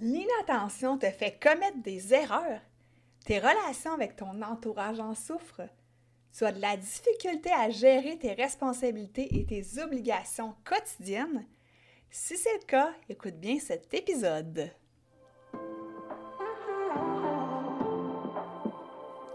L'inattention 0.00 0.96
te 0.96 1.10
fait 1.10 1.38
commettre 1.38 1.82
des 1.82 2.14
erreurs. 2.14 2.60
Tes 3.26 3.38
relations 3.38 3.92
avec 3.92 4.16
ton 4.16 4.40
entourage 4.42 4.98
en 4.98 5.14
souffrent. 5.14 5.68
Tu 6.36 6.44
as 6.44 6.52
de 6.52 6.60
la 6.60 6.76
difficulté 6.76 7.50
à 7.52 7.68
gérer 7.68 8.16
tes 8.18 8.32
responsabilités 8.32 9.38
et 9.38 9.44
tes 9.44 9.82
obligations 9.82 10.54
quotidiennes. 10.64 11.44
Si 12.10 12.36
c'est 12.38 12.54
le 12.54 12.66
cas, 12.66 12.92
écoute 13.10 13.34
bien 13.34 13.58
cet 13.58 13.92
épisode. 13.92 14.70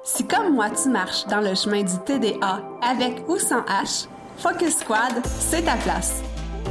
Si 0.04 0.26
comme 0.28 0.56
moi 0.56 0.70
tu 0.72 0.90
marches 0.90 1.26
dans 1.28 1.42
le 1.42 1.54
chemin 1.54 1.84
du 1.84 1.98
TDA 2.06 2.64
avec 2.82 3.28
ou 3.30 3.38
sans 3.38 3.62
H, 3.62 4.08
Focus 4.38 4.78
Squad, 4.78 5.26
c'est 5.26 5.64
ta 5.64 5.76
place. 5.78 6.22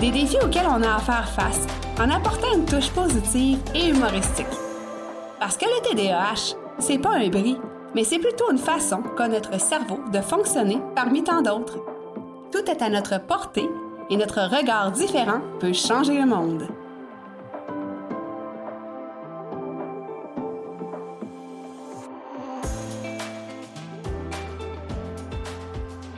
des 0.00 0.10
défis 0.10 0.38
auxquels 0.42 0.66
on 0.66 0.82
a 0.82 0.96
à 0.96 0.98
faire 0.98 1.28
face 1.28 1.66
en 2.00 2.10
apportant 2.10 2.54
une 2.54 2.64
touche 2.64 2.90
positive 2.90 3.58
et 3.74 3.88
humoristique. 3.90 4.46
Parce 5.38 5.58
que 5.58 5.66
le 5.66 5.82
TDAH, 5.82 6.56
c'est 6.78 6.98
pas 6.98 7.16
un 7.16 7.28
bris, 7.28 7.58
mais 7.94 8.04
c'est 8.04 8.18
plutôt 8.18 8.50
une 8.50 8.58
façon 8.58 9.02
qu'a 9.16 9.28
notre 9.28 9.60
cerveau 9.60 10.00
de 10.10 10.20
fonctionner 10.20 10.80
parmi 10.94 11.22
tant 11.22 11.42
d'autres. 11.42 11.78
Tout 12.50 12.70
est 12.70 12.82
à 12.82 12.88
notre 12.88 13.20
portée 13.20 13.68
et 14.08 14.16
notre 14.16 14.40
regard 14.40 14.90
différent 14.90 15.40
peut 15.60 15.74
changer 15.74 16.18
le 16.18 16.26
monde. 16.26 16.66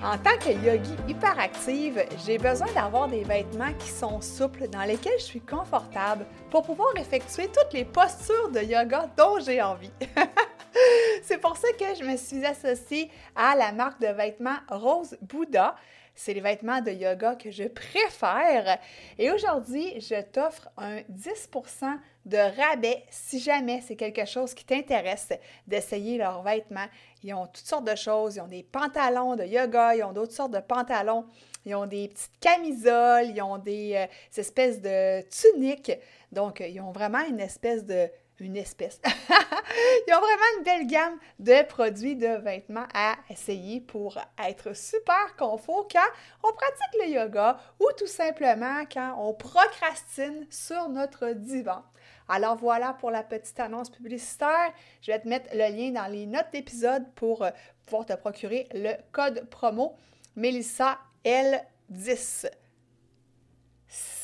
En 0.04 0.18
tant 0.18 0.36
que 0.40 0.50
yogi 0.50 0.96
hyperactive, 1.06 2.04
j'ai 2.26 2.36
besoin 2.36 2.66
d'avoir 2.74 3.06
des 3.06 3.22
vêtements 3.22 3.72
qui 3.78 3.88
sont 3.88 4.20
souples, 4.20 4.66
dans 4.66 4.82
lesquels 4.82 5.18
je 5.18 5.24
suis 5.24 5.40
confortable 5.40 6.26
pour 6.50 6.62
pouvoir 6.62 6.88
effectuer 6.96 7.46
toutes 7.46 7.72
les 7.72 7.84
postures 7.84 8.50
de 8.50 8.60
yoga 8.62 9.08
dont 9.16 9.38
j'ai 9.38 9.62
envie. 9.62 9.92
C'est 11.22 11.38
pour 11.38 11.56
ça 11.56 11.68
que 11.78 11.94
je 11.96 12.02
me 12.02 12.16
suis 12.16 12.44
associée 12.44 13.12
à 13.36 13.54
la 13.54 13.70
marque 13.70 14.00
de 14.00 14.08
vêtements 14.08 14.58
Rose 14.68 15.16
Bouddha. 15.22 15.76
C'est 16.14 16.34
les 16.34 16.40
vêtements 16.40 16.80
de 16.80 16.90
yoga 16.90 17.34
que 17.36 17.50
je 17.50 17.64
préfère. 17.64 18.78
Et 19.18 19.30
aujourd'hui, 19.30 20.00
je 20.00 20.20
t'offre 20.22 20.68
un 20.76 20.98
10% 21.10 21.98
de 22.26 22.36
rabais 22.36 23.02
si 23.10 23.40
jamais 23.40 23.80
c'est 23.80 23.96
quelque 23.96 24.24
chose 24.24 24.54
qui 24.54 24.64
t'intéresse 24.64 25.30
d'essayer 25.66 26.18
leurs 26.18 26.42
vêtements. 26.42 26.86
Ils 27.24 27.34
ont 27.34 27.46
toutes 27.46 27.66
sortes 27.66 27.88
de 27.88 27.96
choses. 27.96 28.36
Ils 28.36 28.40
ont 28.40 28.48
des 28.48 28.62
pantalons 28.62 29.36
de 29.36 29.44
yoga, 29.44 29.96
ils 29.96 30.04
ont 30.04 30.12
d'autres 30.12 30.32
sortes 30.32 30.52
de 30.52 30.60
pantalons. 30.60 31.24
Ils 31.64 31.74
ont 31.74 31.86
des 31.86 32.08
petites 32.08 32.38
camisoles, 32.40 33.26
ils 33.34 33.42
ont 33.42 33.58
des, 33.58 33.94
euh, 33.94 34.06
espèces 34.40 34.80
de 34.80 35.22
tuniques. 35.28 35.92
Donc, 36.32 36.60
ils 36.60 36.80
ont 36.80 36.92
vraiment 36.92 37.24
une 37.28 37.40
espèce 37.40 37.84
de 37.84 38.10
une 38.42 38.56
espèce. 38.56 39.00
Ils 40.06 40.14
ont 40.14 40.20
vraiment 40.20 40.58
une 40.58 40.64
belle 40.64 40.86
gamme 40.86 41.18
de 41.38 41.66
produits 41.66 42.16
de 42.16 42.38
vêtements 42.42 42.86
à 42.94 43.16
essayer 43.30 43.80
pour 43.80 44.18
être 44.38 44.74
super 44.76 45.36
confort 45.36 45.88
quand 45.90 46.48
on 46.48 46.52
pratique 46.52 47.00
le 47.00 47.10
yoga 47.10 47.58
ou 47.80 47.86
tout 47.96 48.06
simplement 48.06 48.84
quand 48.92 49.16
on 49.18 49.34
procrastine 49.34 50.46
sur 50.50 50.88
notre 50.88 51.32
divan. 51.32 51.82
Alors 52.28 52.56
voilà 52.56 52.94
pour 52.94 53.10
la 53.10 53.22
petite 53.22 53.58
annonce 53.60 53.90
publicitaire. 53.90 54.72
Je 55.00 55.12
vais 55.12 55.20
te 55.20 55.28
mettre 55.28 55.50
le 55.52 55.74
lien 55.74 55.90
dans 55.90 56.10
les 56.10 56.26
notes 56.26 56.50
d'épisode 56.52 57.04
pour 57.14 57.42
euh, 57.42 57.50
pouvoir 57.86 58.06
te 58.06 58.14
procurer 58.14 58.68
le 58.72 58.94
code 59.12 59.48
promo 59.50 59.96
Melissa 60.36 60.98
L10. 61.24 62.61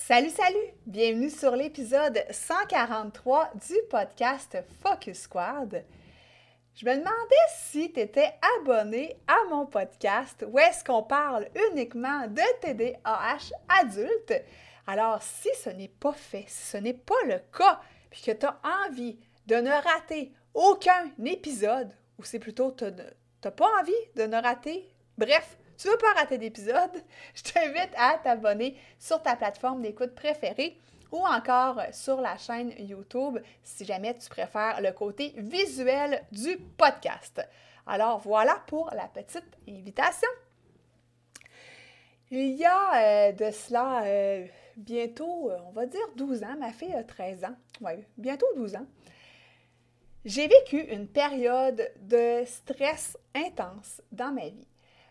Salut, 0.09 0.31
salut! 0.31 0.73
Bienvenue 0.87 1.29
sur 1.29 1.55
l'épisode 1.55 2.25
143 2.31 3.51
du 3.69 3.75
podcast 3.91 4.57
Focus 4.83 5.19
Squad. 5.19 5.85
Je 6.75 6.87
me 6.87 6.93
demandais 6.93 7.47
si 7.59 7.93
tu 7.93 8.01
étais 8.01 8.31
abonné 8.57 9.19
à 9.27 9.37
mon 9.51 9.67
podcast 9.67 10.47
où 10.51 10.59
est-ce 10.59 10.83
qu'on 10.83 11.03
parle 11.03 11.49
uniquement 11.71 12.27
de 12.27 12.41
TDAH 12.63 13.53
adulte. 13.69 14.33
Alors, 14.87 15.21
si 15.21 15.51
ce 15.63 15.69
n'est 15.69 15.89
pas 15.89 16.15
fait, 16.15 16.47
si 16.49 16.69
ce 16.69 16.79
n'est 16.79 16.95
pas 16.95 17.23
le 17.27 17.41
cas, 17.55 17.79
puis 18.09 18.23
que 18.23 18.33
tu 18.33 18.47
as 18.47 18.59
envie 18.87 19.19
de 19.45 19.57
ne 19.57 19.71
rater 19.71 20.33
aucun 20.55 21.11
épisode, 21.23 21.93
ou 22.19 22.25
c'est 22.25 22.39
plutôt 22.39 22.73
tu 22.73 22.87
n'as 22.87 23.51
pas 23.51 23.69
envie 23.79 23.93
de 24.17 24.23
ne 24.23 24.41
rater, 24.41 24.89
bref, 25.19 25.59
tu 25.79 25.89
veux 25.89 25.97
pas 25.97 26.13
rater 26.15 26.39
d'épisode, 26.39 26.91
je 27.35 27.43
t'invite 27.53 27.91
à 27.97 28.19
t'abonner 28.23 28.77
sur 28.99 29.23
ta 29.23 29.37
plateforme 29.37 29.83
d'écoute 29.83 30.15
préférée 30.15 30.77
ou 31.13 31.19
encore 31.19 31.81
sur 31.93 32.21
la 32.21 32.37
chaîne 32.37 32.73
YouTube 32.79 33.39
si 33.63 33.85
jamais 33.85 34.15
tu 34.15 34.29
préfères 34.29 34.81
le 34.81 34.93
côté 34.93 35.33
visuel 35.37 36.25
du 36.33 36.59
podcast. 36.77 37.41
Alors 37.87 38.19
voilà 38.19 38.63
pour 38.67 38.91
la 38.95 39.09
petite 39.09 39.57
invitation. 39.69 40.29
Il 42.31 42.57
y 42.57 42.65
a 42.67 43.31
euh, 43.31 43.33
de 43.33 43.51
cela 43.51 44.03
euh, 44.05 44.47
bientôt, 44.77 45.51
euh, 45.51 45.57
on 45.67 45.71
va 45.71 45.87
dire 45.87 46.01
12 46.17 46.43
ans, 46.43 46.57
ma 46.59 46.73
fille 46.73 46.93
a 46.93 47.03
13 47.03 47.45
ans, 47.45 47.57
oui, 47.81 47.93
bientôt 48.19 48.47
12 48.57 48.77
ans. 48.77 48.87
J'ai 50.27 50.47
vécu 50.47 50.79
une 50.79 51.09
période 51.09 51.91
de 52.01 52.43
stress 52.45 53.17
intense 53.35 54.03
dans 54.13 54.31
ma 54.31 54.49
vie. 54.49 54.67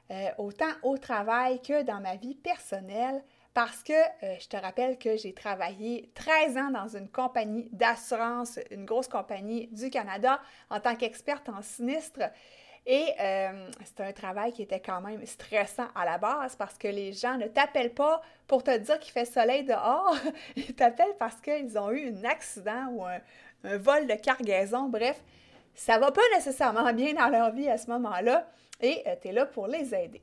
Euh, 0.10 0.30
autant 0.38 0.72
au 0.84 0.98
travail 0.98 1.62
que 1.62 1.84
dans 1.84 2.00
ma 2.00 2.16
vie 2.16 2.36
personnelle, 2.36 3.22
parce 3.54 3.84
que 3.84 3.92
euh, 3.92 4.36
je 4.40 4.48
te 4.48 4.56
rappelle 4.56 4.98
que 4.98 5.18
j'ai 5.18 5.34
travaillé 5.34 6.12
13 6.16 6.58
ans 6.58 6.70
dans 6.70 6.88
une 6.88 7.10
compagnie 7.10 7.68
d'assurance, 7.74 8.58
une 8.72 8.86
grosse 8.86 9.10
compagnie 9.10 9.68
du 9.68 9.90
Canada, 9.90 10.40
en 10.70 10.80
tant 10.80 10.96
qu'experte 10.96 11.50
en 11.50 11.62
sinistre. 11.62 12.22
Et 12.86 13.06
euh, 13.20 13.70
c'est 13.84 14.00
un 14.00 14.14
travail 14.14 14.54
qui 14.54 14.62
était 14.62 14.80
quand 14.80 15.02
même 15.02 15.26
stressant 15.26 15.88
à 15.94 16.06
la 16.06 16.18
base 16.18 16.56
parce 16.56 16.78
que 16.78 16.88
les 16.88 17.12
gens 17.12 17.36
ne 17.36 17.48
t'appellent 17.48 17.94
pas 17.94 18.22
pour 18.48 18.64
te 18.64 18.78
dire 18.78 18.98
qu'il 19.00 19.12
fait 19.12 19.26
soleil 19.26 19.66
dehors, 19.66 20.16
ils 20.56 20.74
t'appellent 20.74 21.18
parce 21.20 21.42
qu'ils 21.42 21.78
ont 21.78 21.92
eu 21.92 22.16
un 22.16 22.24
accident 22.24 22.88
ou 22.92 23.04
un, 23.04 23.20
un 23.66 23.78
vol 23.78 24.08
de 24.08 24.14
cargaison. 24.14 24.88
Bref, 24.88 25.22
ça 25.76 26.00
va 26.00 26.14
pas 26.14 26.22
nécessairement 26.34 26.94
bien 26.94 27.14
dans 27.14 27.28
leur 27.28 27.52
vie 27.52 27.68
à 27.68 27.78
ce 27.78 27.90
moment-là 27.90 28.48
et 28.82 29.04
euh, 29.08 29.16
tu 29.22 29.30
es 29.30 29.32
là 29.32 29.46
pour 29.46 29.68
les 29.68 29.94
aider. 29.94 30.22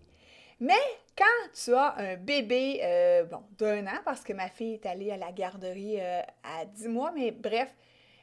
Mais 0.60 0.72
quand 1.16 1.24
tu 1.52 1.74
as 1.74 1.94
un 1.98 2.16
bébé 2.16 2.80
euh, 2.82 3.24
bon, 3.24 3.42
d'un 3.58 3.86
an, 3.86 3.98
parce 4.04 4.22
que 4.22 4.32
ma 4.32 4.48
fille 4.48 4.74
est 4.74 4.86
allée 4.86 5.10
à 5.10 5.16
la 5.16 5.32
garderie 5.32 6.00
euh, 6.00 6.20
à 6.42 6.64
10 6.64 6.88
mois, 6.88 7.12
mais 7.12 7.30
bref, 7.30 7.74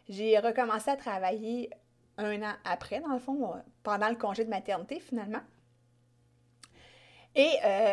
j'ai 0.10 0.38
recommencé 0.40 0.90
à 0.90 0.96
travailler 0.96 1.70
un 2.18 2.42
an 2.42 2.54
après, 2.66 3.00
dans 3.00 3.14
le 3.14 3.20
fond, 3.20 3.54
pendant 3.84 4.10
le 4.10 4.16
congé 4.16 4.46
de 4.46 4.50
maternité 4.50 5.00
finalement. 5.00 5.42
Et 7.34 7.50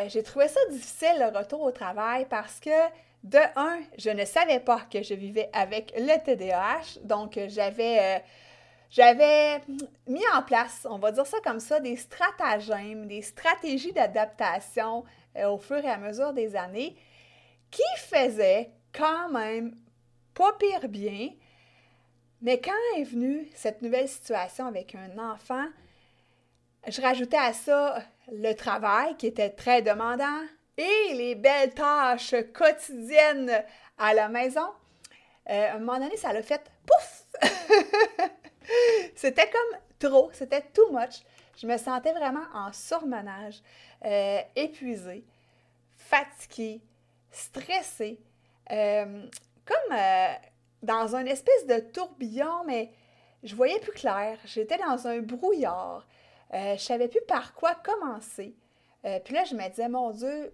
j'ai 0.08 0.24
trouvé 0.24 0.48
ça 0.48 0.58
difficile 0.68 1.14
le 1.20 1.38
retour 1.38 1.62
au 1.62 1.70
travail 1.70 2.26
parce 2.28 2.58
que, 2.58 2.70
de 3.22 3.38
un, 3.54 3.78
je 3.96 4.10
ne 4.10 4.24
savais 4.24 4.58
pas 4.58 4.80
que 4.90 5.00
je 5.00 5.14
vivais 5.14 5.48
avec 5.52 5.94
le 5.96 6.18
TDAH, 6.24 7.04
donc 7.04 7.38
j'avais 7.46 8.20
j'avais 8.90 9.60
mis 10.06 10.24
en 10.34 10.42
place, 10.42 10.86
on 10.88 10.98
va 10.98 11.12
dire 11.12 11.26
ça 11.26 11.38
comme 11.44 11.60
ça, 11.60 11.80
des 11.80 11.96
stratagèmes, 11.96 13.06
des 13.06 13.22
stratégies 13.22 13.92
d'adaptation 13.92 15.04
euh, 15.36 15.48
au 15.50 15.58
fur 15.58 15.78
et 15.78 15.90
à 15.90 15.98
mesure 15.98 16.32
des 16.32 16.56
années 16.56 16.96
qui 17.70 17.82
faisaient 17.98 18.70
quand 18.92 19.28
même 19.28 19.74
pas 20.34 20.52
pire 20.54 20.88
bien. 20.88 21.30
Mais 22.40 22.60
quand 22.60 22.70
est 22.96 23.04
venue 23.04 23.48
cette 23.54 23.82
nouvelle 23.82 24.08
situation 24.08 24.66
avec 24.66 24.94
un 24.94 25.18
enfant, 25.18 25.66
je 26.86 27.02
rajoutais 27.02 27.36
à 27.36 27.52
ça 27.52 28.02
le 28.32 28.54
travail 28.54 29.16
qui 29.16 29.26
était 29.26 29.50
très 29.50 29.82
demandant 29.82 30.42
et 30.76 31.14
les 31.14 31.34
belles 31.34 31.74
tâches 31.74 32.36
quotidiennes 32.54 33.64
à 33.98 34.14
la 34.14 34.28
maison. 34.28 34.66
Euh, 35.50 35.72
à 35.72 35.74
un 35.74 35.78
moment 35.78 35.98
donné, 35.98 36.16
ça 36.16 36.32
l'a 36.32 36.42
fait 36.42 36.62
pouf! 36.86 37.24
c'était 39.14 39.50
comme 39.50 39.78
trop, 39.98 40.30
c'était 40.32 40.62
too 40.72 40.90
much. 40.90 41.22
Je 41.56 41.66
me 41.66 41.76
sentais 41.76 42.12
vraiment 42.12 42.44
en 42.54 42.72
surmenage, 42.72 43.62
euh, 44.04 44.40
épuisée, 44.54 45.24
fatiguée, 45.96 46.80
stressée. 47.30 48.20
Euh, 48.70 49.26
comme, 49.64 49.96
euh, 49.96 50.34
dans 50.82 51.16
un 51.16 51.24
espèce 51.26 51.66
de 51.66 51.78
tourbillon, 51.80 52.64
mais 52.66 52.90
je 53.42 53.54
voyais 53.54 53.78
plus 53.80 53.92
clair. 53.92 54.38
J'étais 54.44 54.78
dans 54.78 55.06
un 55.06 55.18
brouillard. 55.20 56.06
Euh, 56.54 56.76
je 56.76 56.82
savais 56.82 57.08
plus 57.08 57.20
par 57.26 57.54
quoi 57.54 57.74
commencer. 57.74 58.54
Puis 59.24 59.32
là, 59.32 59.44
je 59.44 59.54
me 59.54 59.66
disais, 59.70 59.88
mon 59.88 60.10
Dieu, 60.10 60.52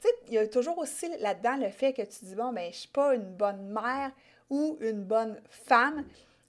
tu 0.00 0.06
sais, 0.06 0.14
il 0.28 0.34
y 0.34 0.38
a 0.38 0.46
toujours 0.46 0.78
aussi 0.78 1.08
là-dedans 1.18 1.56
le 1.56 1.70
fait 1.70 1.92
que 1.92 2.02
tu 2.02 2.24
dis, 2.24 2.36
bon, 2.36 2.52
ben, 2.52 2.70
je 2.70 2.76
suis 2.76 2.88
pas 2.88 3.14
une 3.14 3.34
bonne 3.34 3.68
mère 3.68 4.12
ou 4.48 4.78
une 4.80 5.02
bonne 5.02 5.40
femme. 5.48 6.04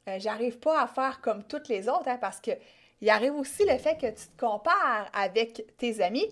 Euh, 0.08 0.18
j'arrive 0.20 0.60
pas 0.60 0.82
à 0.82 0.88
faire 0.88 1.22
comme 1.22 1.44
toutes 1.44 1.68
les 1.68 1.90
autres, 1.90 2.08
hein, 2.08 2.18
parce 2.20 2.40
que 2.40 2.52
il 3.02 3.10
arrive 3.10 3.36
aussi 3.36 3.64
le 3.66 3.78
fait 3.78 3.96
que 3.96 4.08
tu 4.08 4.28
te 4.28 4.40
compares 4.40 5.10
avec 5.14 5.78
tes 5.78 6.02
amis. 6.02 6.26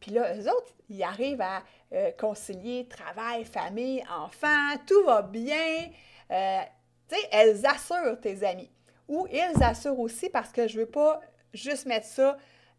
Puis 0.00 0.10
là, 0.10 0.34
eux 0.34 0.48
autres, 0.48 0.72
ils 0.88 1.02
arrivent 1.02 1.40
à 1.40 1.62
euh, 1.92 2.10
concilier 2.18 2.88
travail, 2.88 3.44
famille, 3.44 4.02
enfants, 4.10 4.76
tout 4.86 5.04
va 5.04 5.22
bien. 5.22 5.88
Euh, 6.30 6.60
tu 7.08 7.16
sais, 7.16 7.28
elles 7.30 7.64
assurent 7.66 8.20
tes 8.20 8.44
amis. 8.44 8.70
Ou 9.08 9.26
ils 9.30 9.62
assurent 9.62 9.98
aussi 9.98 10.30
parce 10.30 10.50
que 10.50 10.66
je 10.66 10.80
veux 10.80 10.86
pas 10.86 11.20
juste 11.52 11.86
mettre 11.86 12.06
ça 12.06 12.38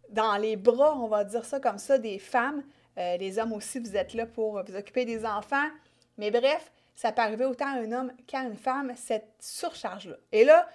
dans 0.09 0.35
les 0.37 0.55
bras, 0.57 0.97
on 0.97 1.07
va 1.07 1.23
dire 1.23 1.45
ça 1.45 1.59
comme 1.59 1.77
ça, 1.77 1.97
des 1.97 2.19
femmes. 2.19 2.63
Euh, 2.97 3.17
les 3.17 3.39
hommes 3.39 3.53
aussi, 3.53 3.79
vous 3.79 3.95
êtes 3.95 4.13
là 4.13 4.25
pour 4.25 4.61
vous 4.63 4.75
occuper 4.75 5.05
des 5.05 5.25
enfants. 5.25 5.69
Mais 6.17 6.31
bref, 6.31 6.71
ça 6.95 7.11
peut 7.11 7.21
arriver 7.21 7.45
autant 7.45 7.67
à 7.67 7.79
un 7.79 7.91
homme 7.91 8.11
qu'à 8.27 8.41
une 8.41 8.57
femme, 8.57 8.93
cette 8.95 9.33
surcharge-là. 9.39 10.17
Et 10.31 10.43
là, 10.43 10.67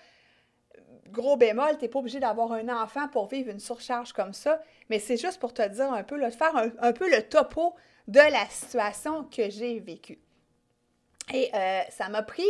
gros 1.10 1.36
bémol, 1.36 1.76
tu 1.78 1.84
n'es 1.84 1.88
pas 1.88 1.98
obligé 1.98 2.20
d'avoir 2.20 2.52
un 2.52 2.68
enfant 2.68 3.08
pour 3.08 3.28
vivre 3.28 3.50
une 3.50 3.60
surcharge 3.60 4.12
comme 4.12 4.32
ça, 4.32 4.60
mais 4.90 4.98
c'est 4.98 5.16
juste 5.16 5.40
pour 5.40 5.54
te 5.54 5.66
dire 5.66 5.92
un 5.92 6.02
peu, 6.02 6.22
de 6.22 6.30
faire 6.30 6.56
un, 6.56 6.92
peu 6.92 7.10
le 7.10 7.22
topo 7.22 7.74
de 8.08 8.20
la 8.20 8.46
situation 8.46 9.24
que 9.24 9.50
j'ai 9.50 9.80
vécue. 9.80 10.18
Et 11.32 11.50
euh, 11.54 11.80
ça 11.90 12.08
m'a 12.08 12.22
pris 12.22 12.46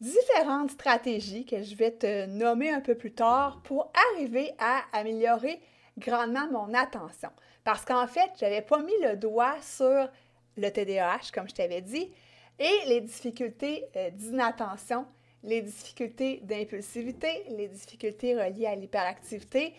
différentes 0.00 0.72
stratégies 0.72 1.46
que 1.46 1.62
je 1.62 1.74
vais 1.74 1.92
te 1.92 2.26
nommer 2.26 2.70
un 2.70 2.80
peu 2.80 2.94
plus 2.94 3.12
tard 3.12 3.60
pour 3.62 3.90
arriver 4.12 4.52
à 4.58 4.82
améliorer 4.92 5.60
grandement 5.98 6.46
mon 6.50 6.74
attention. 6.74 7.30
Parce 7.64 7.84
qu'en 7.84 8.06
fait, 8.06 8.30
je 8.38 8.44
n'avais 8.44 8.62
pas 8.62 8.80
mis 8.80 8.92
le 9.02 9.16
doigt 9.16 9.56
sur 9.62 10.08
le 10.56 10.68
TDAH, 10.70 11.30
comme 11.32 11.48
je 11.48 11.54
t'avais 11.54 11.80
dit, 11.80 12.12
et 12.58 12.86
les 12.86 13.00
difficultés 13.00 13.86
euh, 13.96 14.10
d'inattention 14.10 15.06
les 15.44 15.62
difficultés 15.62 16.40
d'impulsivité, 16.42 17.44
les 17.50 17.68
difficultés 17.68 18.34
reliées 18.34 18.66
à 18.66 18.74
l'hyperactivité, 18.74 19.74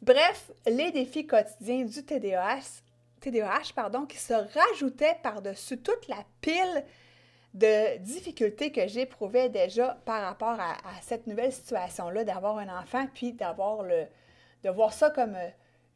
bref, 0.00 0.50
les 0.66 0.90
défis 0.90 1.26
quotidiens 1.26 1.84
du 1.84 2.02
TDAH, 2.04 3.72
pardon, 3.74 4.06
qui 4.06 4.18
se 4.18 4.32
rajoutaient 4.32 5.18
par-dessus 5.22 5.78
toute 5.78 6.08
la 6.08 6.24
pile 6.40 6.84
de 7.54 7.98
difficultés 7.98 8.72
que 8.72 8.88
j'éprouvais 8.88 9.50
déjà 9.50 10.00
par 10.06 10.22
rapport 10.22 10.58
à, 10.58 10.76
cette 11.02 11.26
nouvelle 11.26 11.52
situation-là 11.52 12.24
d'avoir 12.24 12.56
un 12.56 12.80
enfant, 12.80 13.06
puis 13.12 13.34
d'avoir 13.34 13.82
le, 13.82 14.06
de 14.64 14.70
voir 14.70 14.94
ça 14.94 15.10
comme 15.10 15.34
euh, 15.36 15.48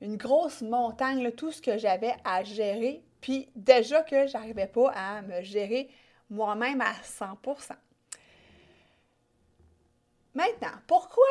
une 0.03 0.19
grosse 0.19 0.61
montagne, 0.61 1.31
tout 1.33 1.53
ce 1.53 1.63
que 1.63 1.79
j'avais 1.79 2.15
à 2.25 2.45
gérer, 2.45 3.03
puis 3.23 3.49
déjà 3.57 4.03
que 4.03 4.27
j'arrivais 4.27 4.67
pas 4.67 4.91
à 4.95 5.23
me 5.23 5.41
gérer 5.41 5.89
moi-même 6.31 6.81
à 6.81 6.93
100% 6.93 7.73
Maintenant, 10.35 10.79
pourquoi 10.87 11.25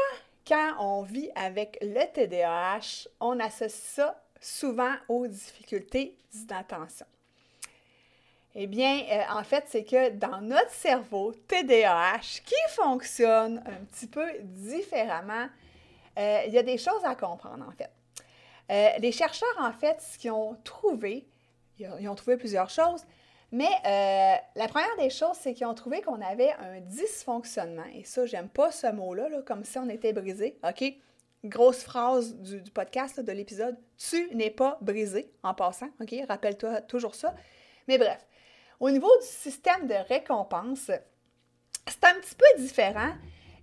quand 0.48 0.74
on 0.80 1.04
vit 1.04 1.30
avec 1.36 1.78
le 1.82 2.12
TDAH, 2.12 3.08
on 3.20 3.40
associe 3.40 3.72
ça 3.72 4.24
souvent 4.42 4.94
aux 5.08 5.28
difficultés 5.28 6.18
d'inattention? 6.32 7.06
Eh 8.56 8.68
bien, 8.68 9.04
euh, 9.12 9.38
en 9.38 9.44
fait, 9.44 9.66
c'est 9.68 9.84
que 9.84 10.10
dans 10.12 10.40
notre 10.42 10.72
cerveau 10.72 11.34
TDAH, 11.34 12.42
qui 12.46 12.56
fonctionne 12.70 13.62
un 13.66 13.86
petit 13.86 14.08
peu 14.08 14.26
différemment, 14.40 15.50
euh, 16.18 16.44
il 16.48 16.54
y 16.54 16.58
a 16.58 16.64
des 16.64 16.78
choses 16.78 17.04
à 17.04 17.16
comprendre, 17.16 17.66
en 17.68 17.72
fait. 17.72 17.92
Euh, 18.72 18.98
les 19.00 19.12
chercheurs, 19.12 19.56
en 19.60 19.74
fait, 19.74 20.02
ce 20.02 20.18
qu'ils 20.18 20.32
ont 20.32 20.58
trouvé, 20.64 21.28
ils 21.78 22.08
ont 22.08 22.16
trouvé 22.16 22.38
plusieurs 22.38 22.70
choses, 22.70 23.06
mais 23.56 23.70
euh, 23.86 24.36
la 24.58 24.68
première 24.68 24.98
des 24.98 25.10
choses, 25.10 25.38
c'est 25.40 25.54
qu'ils 25.54 25.66
ont 25.66 25.74
trouvé 25.74 26.02
qu'on 26.02 26.20
avait 26.20 26.52
un 26.60 26.82
dysfonctionnement. 26.82 27.86
Et 27.94 28.04
ça, 28.04 28.26
j'aime 28.26 28.50
pas 28.50 28.70
ce 28.70 28.92
mot-là, 28.92 29.30
comme 29.46 29.64
si 29.64 29.78
on 29.80 29.88
était 29.88 30.12
brisé. 30.12 30.60
OK? 30.68 30.84
Grosse 31.46 31.82
phrase 31.82 32.36
du, 32.36 32.70
podcast, 32.72 33.22
de 33.22 33.32
l'épisode. 33.32 33.78
Tu 33.98 34.28
n'es 34.36 34.50
pas 34.50 34.78
brisé, 34.82 35.32
en 35.42 35.54
passant. 35.54 35.88
OK? 36.02 36.14
Rappelle-toi 36.28 36.82
toujours 36.82 37.16
ça. 37.16 37.34
Mais 37.88 37.98
bref, 37.98 38.28
au 38.82 38.92
niveau 38.92 39.10
du 39.22 39.26
système 39.26 39.88
de 39.88 39.96
récompense, 40.10 40.92
c'est 41.88 42.04
un 42.04 42.16
petit 42.20 42.36
peu 42.36 42.62
différent. 42.62 43.14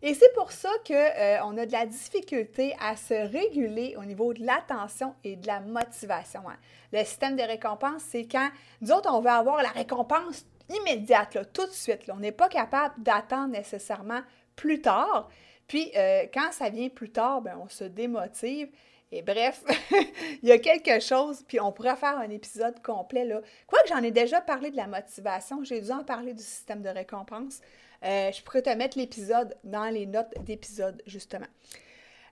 Et 0.05 0.15
c'est 0.15 0.33
pour 0.35 0.51
ça 0.51 0.69
qu'on 0.85 0.95
euh, 0.95 1.63
a 1.63 1.67
de 1.67 1.73
la 1.73 1.87
difficulté 1.87 2.75
à 2.81 2.97
se 2.97 3.15
réguler 3.15 3.95
au 3.97 4.05
niveau 4.05 4.35
de 4.35 4.45
l'attention 4.45 5.15
et 5.23 5.37
de 5.37 5.47
la 5.47 5.61
motivation. 5.61 6.41
Hein. 6.49 6.57
Le 6.93 7.05
système 7.05 7.37
de 7.37 7.43
récompense, 7.43 8.03
c'est 8.09 8.27
quand 8.27 8.51
nous 8.81 8.91
autres, 8.91 9.09
on 9.13 9.21
veut 9.21 9.31
avoir 9.31 9.63
la 9.63 9.69
récompense 9.69 10.45
immédiate, 10.69 11.39
tout 11.53 11.67
de 11.67 11.73
suite. 11.73 12.11
On 12.13 12.17
n'est 12.17 12.33
pas 12.33 12.49
capable 12.49 12.95
d'attendre 12.99 13.53
nécessairement 13.53 14.23
plus 14.57 14.81
tard. 14.81 15.31
Puis 15.69 15.93
euh, 15.97 16.25
quand 16.35 16.51
ça 16.51 16.69
vient 16.69 16.89
plus 16.89 17.11
tard, 17.11 17.41
ben, 17.41 17.57
on 17.63 17.69
se 17.69 17.85
démotive. 17.85 18.71
Et 19.13 19.23
bref, 19.23 19.63
il 20.43 20.49
y 20.49 20.53
a 20.53 20.59
quelque 20.59 20.99
chose, 20.99 21.45
puis 21.47 21.61
on 21.61 21.71
pourrait 21.71 21.97
faire 21.97 22.19
un 22.19 22.31
épisode 22.31 22.83
complet. 22.83 23.25
Là. 23.25 23.41
Quoique 23.69 23.89
j'en 23.89 24.03
ai 24.03 24.11
déjà 24.11 24.41
parlé 24.41 24.71
de 24.71 24.77
la 24.77 24.89
motivation, 24.89 25.63
j'ai 25.63 25.81
dû 25.81 25.93
en 25.93 26.03
parler 26.03 26.33
du 26.33 26.43
système 26.43 26.83
de 26.83 26.89
récompense. 26.89 27.61
Euh, 28.05 28.33
je 28.33 28.43
pourrais 28.43 28.63
te 28.63 28.71
mettre 28.71 28.99
l'épisode 28.99 29.57
dans 29.65 29.93
les 29.93 30.07
notes 30.07 30.35
d'épisode, 30.45 31.03
justement. 31.07 31.47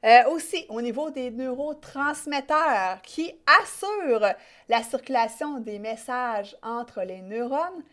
Euh, 0.04 0.24
aussi, 0.30 0.64
au 0.70 0.80
niveau 0.80 1.10
des 1.10 1.30
neurotransmetteurs 1.30 3.02
qui 3.02 3.32
assurent 3.60 4.34
la 4.68 4.82
circulation 4.82 5.60
des 5.60 5.78
messages 5.78 6.56
entre 6.62 7.02
les 7.02 7.20
neurones, 7.20 7.84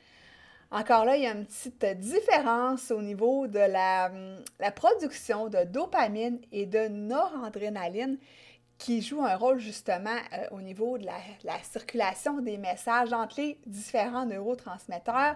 encore 0.72 1.06
là, 1.06 1.16
il 1.16 1.24
y 1.24 1.28
a 1.28 1.32
une 1.32 1.46
petite 1.46 1.86
différence 2.00 2.92
au 2.92 3.02
niveau 3.02 3.48
de 3.48 3.60
la, 3.60 4.12
production 4.72 5.48
de 5.48 5.64
dopamine 5.64 6.40
et 6.52 6.66
de 6.66 6.88
noradrénaline 6.90 8.18
qui 8.78 9.02
jouent 9.02 9.24
un 9.24 9.36
rôle 9.36 9.60
justement 9.60 10.18
euh, 10.34 10.46
au 10.52 10.62
niveau 10.62 10.98
de 10.98 11.06
la, 11.06 11.64
circulation 11.64 12.42
des 12.42 12.58
messages 12.58 13.14
entre 13.14 13.40
les 13.40 13.60
différents 13.66 14.26
neurotransmetteurs 14.26 15.36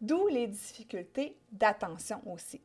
d'où 0.00 0.28
les 0.28 0.46
difficultés 0.46 1.36
d'attention 1.52 2.20
aussi. 2.26 2.60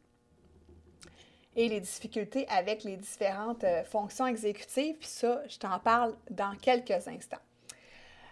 Et 1.55 1.69
les 1.69 1.79
difficultés 1.79 2.47
avec 2.49 2.83
les 2.83 2.97
différentes 2.97 3.63
euh, 3.63 3.83
fonctions 3.83 4.25
exécutives, 4.25 4.95
puis 4.97 5.07
ça, 5.07 5.41
je 5.47 5.57
t'en 5.57 5.77
parle 5.79 6.15
dans 6.31 6.55
quelques 6.55 7.07
instants. 7.07 7.37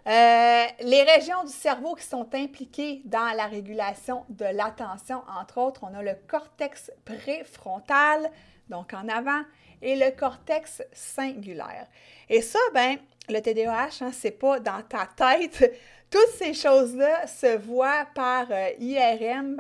Euh, 0.08 0.66
les 0.80 1.04
régions 1.04 1.44
du 1.44 1.52
cerveau 1.52 1.94
qui 1.94 2.04
sont 2.04 2.28
impliquées 2.34 3.04
dans 3.06 3.36
la 3.38 3.46
régulation 3.46 4.26
de 4.30 4.46
l'attention, 4.46 5.22
entre 5.40 5.60
autres, 5.60 5.82
on 5.84 5.94
a 5.94 6.02
le 6.02 6.16
cortex 6.28 6.92
préfrontal, 7.06 8.32
donc 8.70 8.94
en 8.96 9.08
avant, 9.08 9.44
et 9.84 9.96
le 9.96 10.10
cortex 10.12 10.82
singulaire. 10.92 11.86
Et 12.30 12.42
ça, 12.42 12.60
ben, 12.74 12.98
le 13.30 13.40
TDAH, 13.40 14.02
hein, 14.02 14.12
c'est 14.12 14.32
pas 14.32 14.60
dans 14.60 14.82
ta 14.82 15.06
tête 15.06 15.72
toutes 16.12 16.36
ces 16.38 16.54
choses-là 16.54 17.26
se 17.26 17.58
voient 17.58 18.06
par 18.14 18.46
euh, 18.52 18.70
IRM 18.80 19.58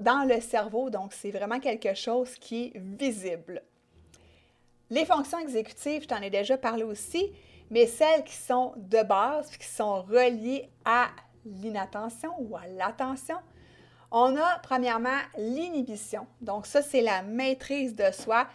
dans 0.00 0.28
le 0.28 0.40
cerveau, 0.40 0.90
donc 0.90 1.12
c'est 1.14 1.30
vraiment 1.30 1.60
quelque 1.60 1.94
chose 1.94 2.34
qui 2.34 2.72
est 2.74 2.78
visible. 2.78 3.62
Les 4.90 5.06
fonctions 5.06 5.38
exécutives, 5.38 6.02
je 6.02 6.08
t'en 6.08 6.20
ai 6.20 6.28
déjà 6.28 6.58
parlé 6.58 6.82
aussi, 6.82 7.32
mais 7.70 7.86
celles 7.86 8.24
qui 8.24 8.34
sont 8.34 8.72
de 8.76 9.02
base, 9.02 9.56
qui 9.56 9.66
sont 9.66 10.02
reliées 10.02 10.68
à 10.84 11.08
l'inattention 11.44 12.30
ou 12.38 12.56
à 12.56 12.66
l'attention, 12.66 13.36
on 14.10 14.36
a 14.36 14.58
premièrement 14.62 15.18
l'inhibition. 15.36 16.26
Donc 16.40 16.66
ça, 16.66 16.82
c'est 16.82 17.02
la 17.02 17.22
maîtrise 17.22 17.94
de 17.94 18.10
soi. 18.12 18.46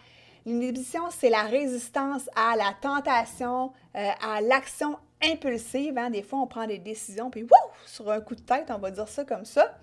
L'inhibition, 0.44 1.02
c'est 1.10 1.30
la 1.30 1.42
résistance 1.42 2.28
à 2.34 2.56
la 2.56 2.74
tentation, 2.80 3.72
euh, 3.94 4.10
à 4.20 4.40
l'action 4.40 4.98
impulsive. 5.32 5.96
Hein. 5.98 6.10
Des 6.10 6.22
fois, 6.22 6.40
on 6.40 6.46
prend 6.46 6.66
des 6.66 6.78
décisions, 6.78 7.30
puis 7.30 7.42
wouh, 7.42 7.70
sur 7.86 8.10
un 8.10 8.20
coup 8.20 8.34
de 8.34 8.40
tête, 8.40 8.70
on 8.70 8.78
va 8.78 8.90
dire 8.90 9.08
ça 9.08 9.24
comme 9.24 9.44
ça. 9.44 9.78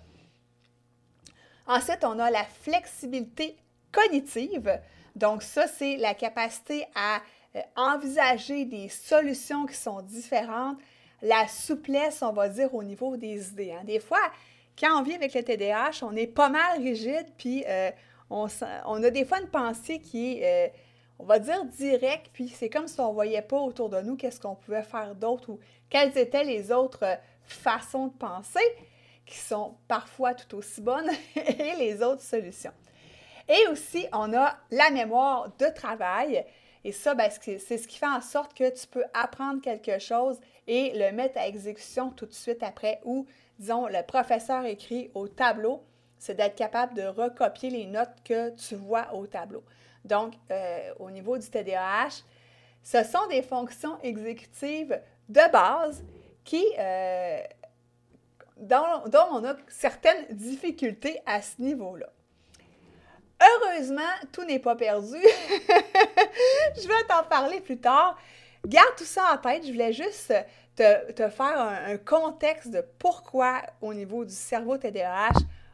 Ensuite, 1.66 2.04
on 2.04 2.18
a 2.18 2.30
la 2.30 2.44
flexibilité 2.44 3.56
cognitive. 3.92 4.80
Donc, 5.14 5.42
ça, 5.42 5.66
c'est 5.66 5.96
la 5.96 6.14
capacité 6.14 6.86
à 6.94 7.20
euh, 7.56 7.60
envisager 7.76 8.64
des 8.64 8.88
solutions 8.88 9.66
qui 9.66 9.76
sont 9.76 10.00
différentes. 10.02 10.78
La 11.20 11.46
souplesse, 11.46 12.22
on 12.22 12.32
va 12.32 12.48
dire, 12.48 12.74
au 12.74 12.82
niveau 12.82 13.16
des 13.16 13.50
idées. 13.50 13.72
Hein. 13.72 13.84
Des 13.84 14.00
fois, 14.00 14.20
quand 14.78 14.98
on 14.98 15.02
vit 15.02 15.14
avec 15.14 15.34
le 15.34 15.42
TDAH, 15.42 16.02
on 16.02 16.16
est 16.16 16.26
pas 16.26 16.48
mal 16.48 16.78
rigide, 16.78 17.26
puis 17.36 17.64
euh, 17.68 17.90
on, 18.30 18.46
a 18.48 19.10
des 19.10 19.24
fois 19.24 19.40
une 19.40 19.48
pensée 19.48 19.98
qui 19.98 20.38
est... 20.38 20.68
Euh, 20.68 20.72
on 21.22 21.24
va 21.24 21.38
dire 21.38 21.64
direct, 21.64 22.30
puis 22.32 22.48
c'est 22.48 22.68
comme 22.68 22.88
si 22.88 22.98
on 22.98 23.10
ne 23.10 23.14
voyait 23.14 23.42
pas 23.42 23.58
autour 23.58 23.88
de 23.88 24.00
nous 24.00 24.16
qu'est-ce 24.16 24.40
qu'on 24.40 24.56
pouvait 24.56 24.82
faire 24.82 25.14
d'autre 25.14 25.50
ou 25.50 25.60
quelles 25.88 26.18
étaient 26.18 26.42
les 26.42 26.72
autres 26.72 27.04
façons 27.44 28.08
de 28.08 28.12
penser, 28.14 28.60
qui 29.24 29.38
sont 29.38 29.76
parfois 29.86 30.34
tout 30.34 30.56
aussi 30.56 30.80
bonnes 30.80 31.10
et 31.36 31.76
les 31.78 32.02
autres 32.02 32.22
solutions. 32.22 32.72
Et 33.48 33.68
aussi, 33.68 34.06
on 34.12 34.34
a 34.34 34.56
la 34.72 34.90
mémoire 34.90 35.52
de 35.58 35.66
travail. 35.66 36.44
Et 36.82 36.90
ça, 36.90 37.14
ben, 37.14 37.30
c'est 37.30 37.78
ce 37.78 37.86
qui 37.86 37.98
fait 37.98 38.06
en 38.06 38.20
sorte 38.20 38.52
que 38.52 38.68
tu 38.70 38.88
peux 38.88 39.04
apprendre 39.14 39.60
quelque 39.62 40.00
chose 40.00 40.40
et 40.66 40.92
le 40.96 41.12
mettre 41.12 41.38
à 41.38 41.46
exécution 41.46 42.10
tout 42.10 42.26
de 42.26 42.32
suite 42.32 42.64
après. 42.64 43.00
Ou, 43.04 43.26
disons, 43.60 43.86
le 43.86 44.04
professeur 44.04 44.64
écrit 44.64 45.12
au 45.14 45.28
tableau, 45.28 45.84
c'est 46.18 46.34
d'être 46.34 46.56
capable 46.56 46.94
de 46.94 47.02
recopier 47.02 47.70
les 47.70 47.86
notes 47.86 48.22
que 48.24 48.50
tu 48.56 48.74
vois 48.74 49.12
au 49.14 49.28
tableau. 49.28 49.62
Donc, 50.04 50.34
euh, 50.50 50.92
au 50.98 51.10
niveau 51.10 51.38
du 51.38 51.48
TDAH, 51.48 52.22
ce 52.82 53.04
sont 53.04 53.26
des 53.28 53.42
fonctions 53.42 53.98
exécutives 54.02 55.00
de 55.28 55.52
base 55.52 56.04
qui, 56.44 56.64
euh, 56.78 57.40
dont, 58.56 59.02
dont 59.06 59.26
on 59.30 59.44
a 59.44 59.54
certaines 59.68 60.26
difficultés 60.30 61.20
à 61.26 61.40
ce 61.40 61.60
niveau-là. 61.62 62.08
Heureusement, 63.42 64.02
tout 64.32 64.44
n'est 64.44 64.58
pas 64.58 64.76
perdu. 64.76 65.16
je 66.76 66.86
vais 66.86 67.04
t'en 67.08 67.24
parler 67.24 67.60
plus 67.60 67.78
tard. 67.78 68.16
Garde 68.66 68.94
tout 68.96 69.04
ça 69.04 69.32
en 69.34 69.38
tête. 69.38 69.66
Je 69.66 69.72
voulais 69.72 69.92
juste 69.92 70.32
te, 70.76 71.28
faire 71.28 71.58
un, 71.58 71.96
contexte 71.96 72.70
de 72.70 72.84
pourquoi, 72.98 73.62
au 73.80 73.94
niveau 73.94 74.24
du 74.24 74.32
cerveau 74.32 74.76
TDAH, 74.76 75.32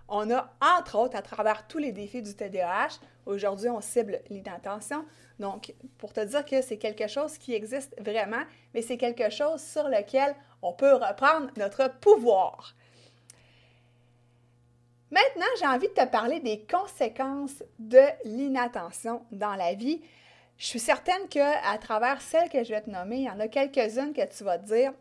on 0.09 0.31
a, 0.31 0.51
entre 0.61 0.99
autres, 0.99 1.17
à 1.17 1.23
travers 1.23 1.67
tous 1.67 1.79
les 1.79 1.93
défis 1.93 2.23
du 2.23 2.35
TDAH, 2.35 3.01
aujourd'hui, 3.27 3.69
on 3.69 3.81
cible 3.81 4.21
l'inattention. 4.31 5.05
Donc, 5.39 5.75
pour 5.99 6.13
te 6.13 6.21
dire 6.21 6.45
que 6.45 6.63
c'est 6.63 6.79
quelque 6.79 7.07
chose 7.07 7.39
qui 7.39 7.55
existe 7.55 7.95
vraiment, 8.01 8.43
mais 8.75 8.83
c'est 8.83 8.97
quelque 8.97 9.31
chose 9.31 9.63
sur 9.63 9.89
lequel 9.89 10.35
on 10.63 10.73
peut 10.73 10.95
reprendre 10.95 11.49
notre 11.57 11.91
pouvoir. 12.01 12.75
Maintenant, 15.11 15.47
j'ai 15.59 15.67
envie 15.67 15.89
de 15.89 15.95
te 15.95 16.07
parler 16.07 16.41
des 16.41 16.67
conséquences 16.67 17.63
de 17.79 18.03
l'inattention 18.25 19.23
dans 19.31 19.55
la 19.55 19.75
vie. 19.75 20.03
Je 20.59 20.67
suis 20.67 20.81
certaine 20.81 21.29
qu'à 21.29 21.79
travers 21.81 22.21
celles 22.21 22.51
que 22.51 22.63
je 22.65 22.71
vais 22.71 22.81
te 22.83 22.91
nommer, 22.91 23.19
il 23.19 23.25
y 23.25 23.31
en 23.31 23.41
a 23.41 23.49
quelques-unes 23.49 24.13
que 24.13 24.27
tu 24.37 24.45
vas 24.45 24.59
te 24.59 24.67
dire 24.67 24.93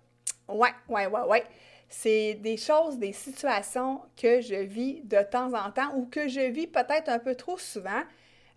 Ouais, 0.48 0.70
ouais, 0.88 1.08
ouais, 1.08 1.22
ouais. 1.24 1.44
C'est 1.90 2.36
des 2.36 2.58
choses, 2.58 2.98
des 2.98 3.14
situations 3.14 4.02
que 4.16 4.42
je 4.42 4.56
vis 4.56 5.02
de 5.04 5.22
temps 5.24 5.54
en 5.54 5.72
temps 5.72 5.96
ou 5.96 6.06
que 6.06 6.28
je 6.28 6.42
vis 6.42 6.68
peut-être 6.68 7.10
un 7.10 7.20
peu 7.20 7.36
trop 7.36 7.58
souvent. 7.58 8.04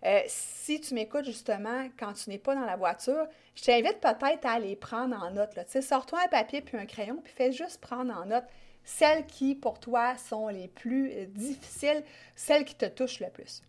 Euh, 0.03 0.19
si 0.27 0.81
tu 0.81 0.93
m'écoutes 0.95 1.25
justement 1.25 1.87
quand 1.97 2.13
tu 2.13 2.29
n'es 2.29 2.39
pas 2.39 2.55
dans 2.55 2.65
la 2.65 2.75
voiture, 2.75 3.27
je 3.55 3.63
t'invite 3.63 3.99
peut-être 3.99 4.45
à 4.45 4.59
les 4.59 4.75
prendre 4.75 5.15
en 5.15 5.31
note. 5.31 5.51
Sors-toi 5.81 6.19
un 6.25 6.27
papier 6.27 6.61
puis 6.61 6.77
un 6.77 6.85
crayon, 6.85 7.21
puis 7.23 7.33
fais 7.33 7.51
juste 7.51 7.79
prendre 7.79 8.13
en 8.15 8.25
note 8.25 8.45
celles 8.83 9.25
qui, 9.27 9.55
pour 9.55 9.79
toi, 9.79 10.17
sont 10.17 10.47
les 10.47 10.67
plus 10.67 11.11
euh, 11.11 11.25
difficiles, 11.27 12.03
celles 12.35 12.65
qui 12.65 12.75
te 12.75 12.85
touchent 12.85 13.19
le 13.19 13.29
plus. 13.29 13.61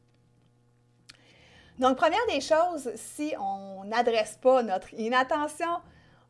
Donc, 1.78 1.96
première 1.96 2.24
des 2.28 2.40
choses, 2.40 2.90
si 2.96 3.34
on 3.38 3.84
n'adresse 3.84 4.38
pas 4.40 4.62
notre 4.62 4.92
inattention, 4.94 5.80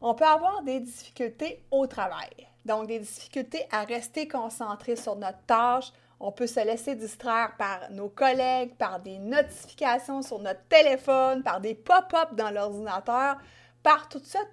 on 0.01 0.15
peut 0.15 0.25
avoir 0.25 0.62
des 0.62 0.81
difficultés 0.81 1.62
au 1.71 1.87
travail. 1.87 2.49
Donc, 2.64 2.87
des 2.87 3.00
difficultés 3.00 3.66
à 3.71 3.85
rester 3.85 4.28
concentré 4.28 4.97
sur 4.97 5.16
notre 5.16 5.42
tâche. 5.47 5.92
On 6.21 6.31
peut 6.31 6.47
se 6.47 6.64
laisser 6.64 6.95
distraire 6.95 7.54
par 7.59 7.90
nos 7.90 8.09
collègues, 8.09 8.76
par 8.76 9.00
des 9.00 9.19
notifications 9.19 10.23
sur 10.23 10.38
notre 10.38 10.62
téléphone, 10.69 11.42
par 11.42 11.61
des 11.61 11.75
pop-up 11.75 12.35
dans 12.35 12.50
l'ordinateur, 12.50 13.37
par 13.83 14.09
toutes 14.09 14.26
sortes, 14.26 14.49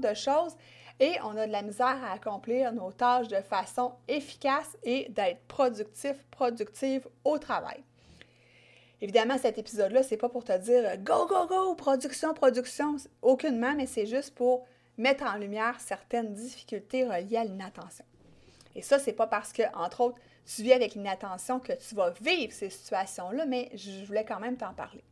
de 0.00 0.14
choses 0.14 0.56
et 1.00 1.16
on 1.22 1.36
a 1.36 1.46
de 1.46 1.52
la 1.52 1.62
misère 1.62 1.98
à 2.04 2.12
accomplir 2.12 2.72
nos 2.72 2.90
tâches 2.90 3.28
de 3.28 3.40
façon 3.40 3.92
efficace 4.08 4.76
et 4.82 5.08
d'être 5.10 5.40
productif, 5.46 6.16
productive 6.30 7.06
au 7.24 7.38
travail. 7.38 7.82
Évidemment, 9.02 9.36
cet 9.36 9.58
épisode-là, 9.58 10.02
c'est 10.02 10.16
pas 10.16 10.30
pour 10.30 10.44
te 10.44 10.56
dire 10.56 10.96
go, 10.98 11.26
go, 11.26 11.46
go, 11.46 11.74
production, 11.74 12.32
production, 12.32 12.96
aucunement, 13.20 13.74
mais 13.76 13.86
c'est 13.86 14.06
juste 14.06 14.34
pour 14.34 14.66
mettre 14.98 15.24
en 15.24 15.36
lumière 15.36 15.80
certaines 15.80 16.32
difficultés 16.34 17.04
reliées 17.04 17.36
à 17.36 17.44
l'inattention. 17.44 18.04
Et 18.74 18.82
ça, 18.82 18.98
c'est 18.98 19.12
pas 19.12 19.26
parce 19.26 19.52
que, 19.52 19.62
entre 19.74 20.02
autres, 20.02 20.18
tu 20.44 20.62
vis 20.62 20.72
avec 20.72 20.94
l'inattention 20.94 21.58
que 21.58 21.72
tu 21.72 21.94
vas 21.94 22.10
vivre 22.20 22.52
ces 22.52 22.70
situations-là, 22.70 23.46
mais 23.46 23.70
je 23.74 24.04
voulais 24.04 24.24
quand 24.24 24.38
même 24.38 24.56
t'en 24.56 24.74
parler. 24.74 25.02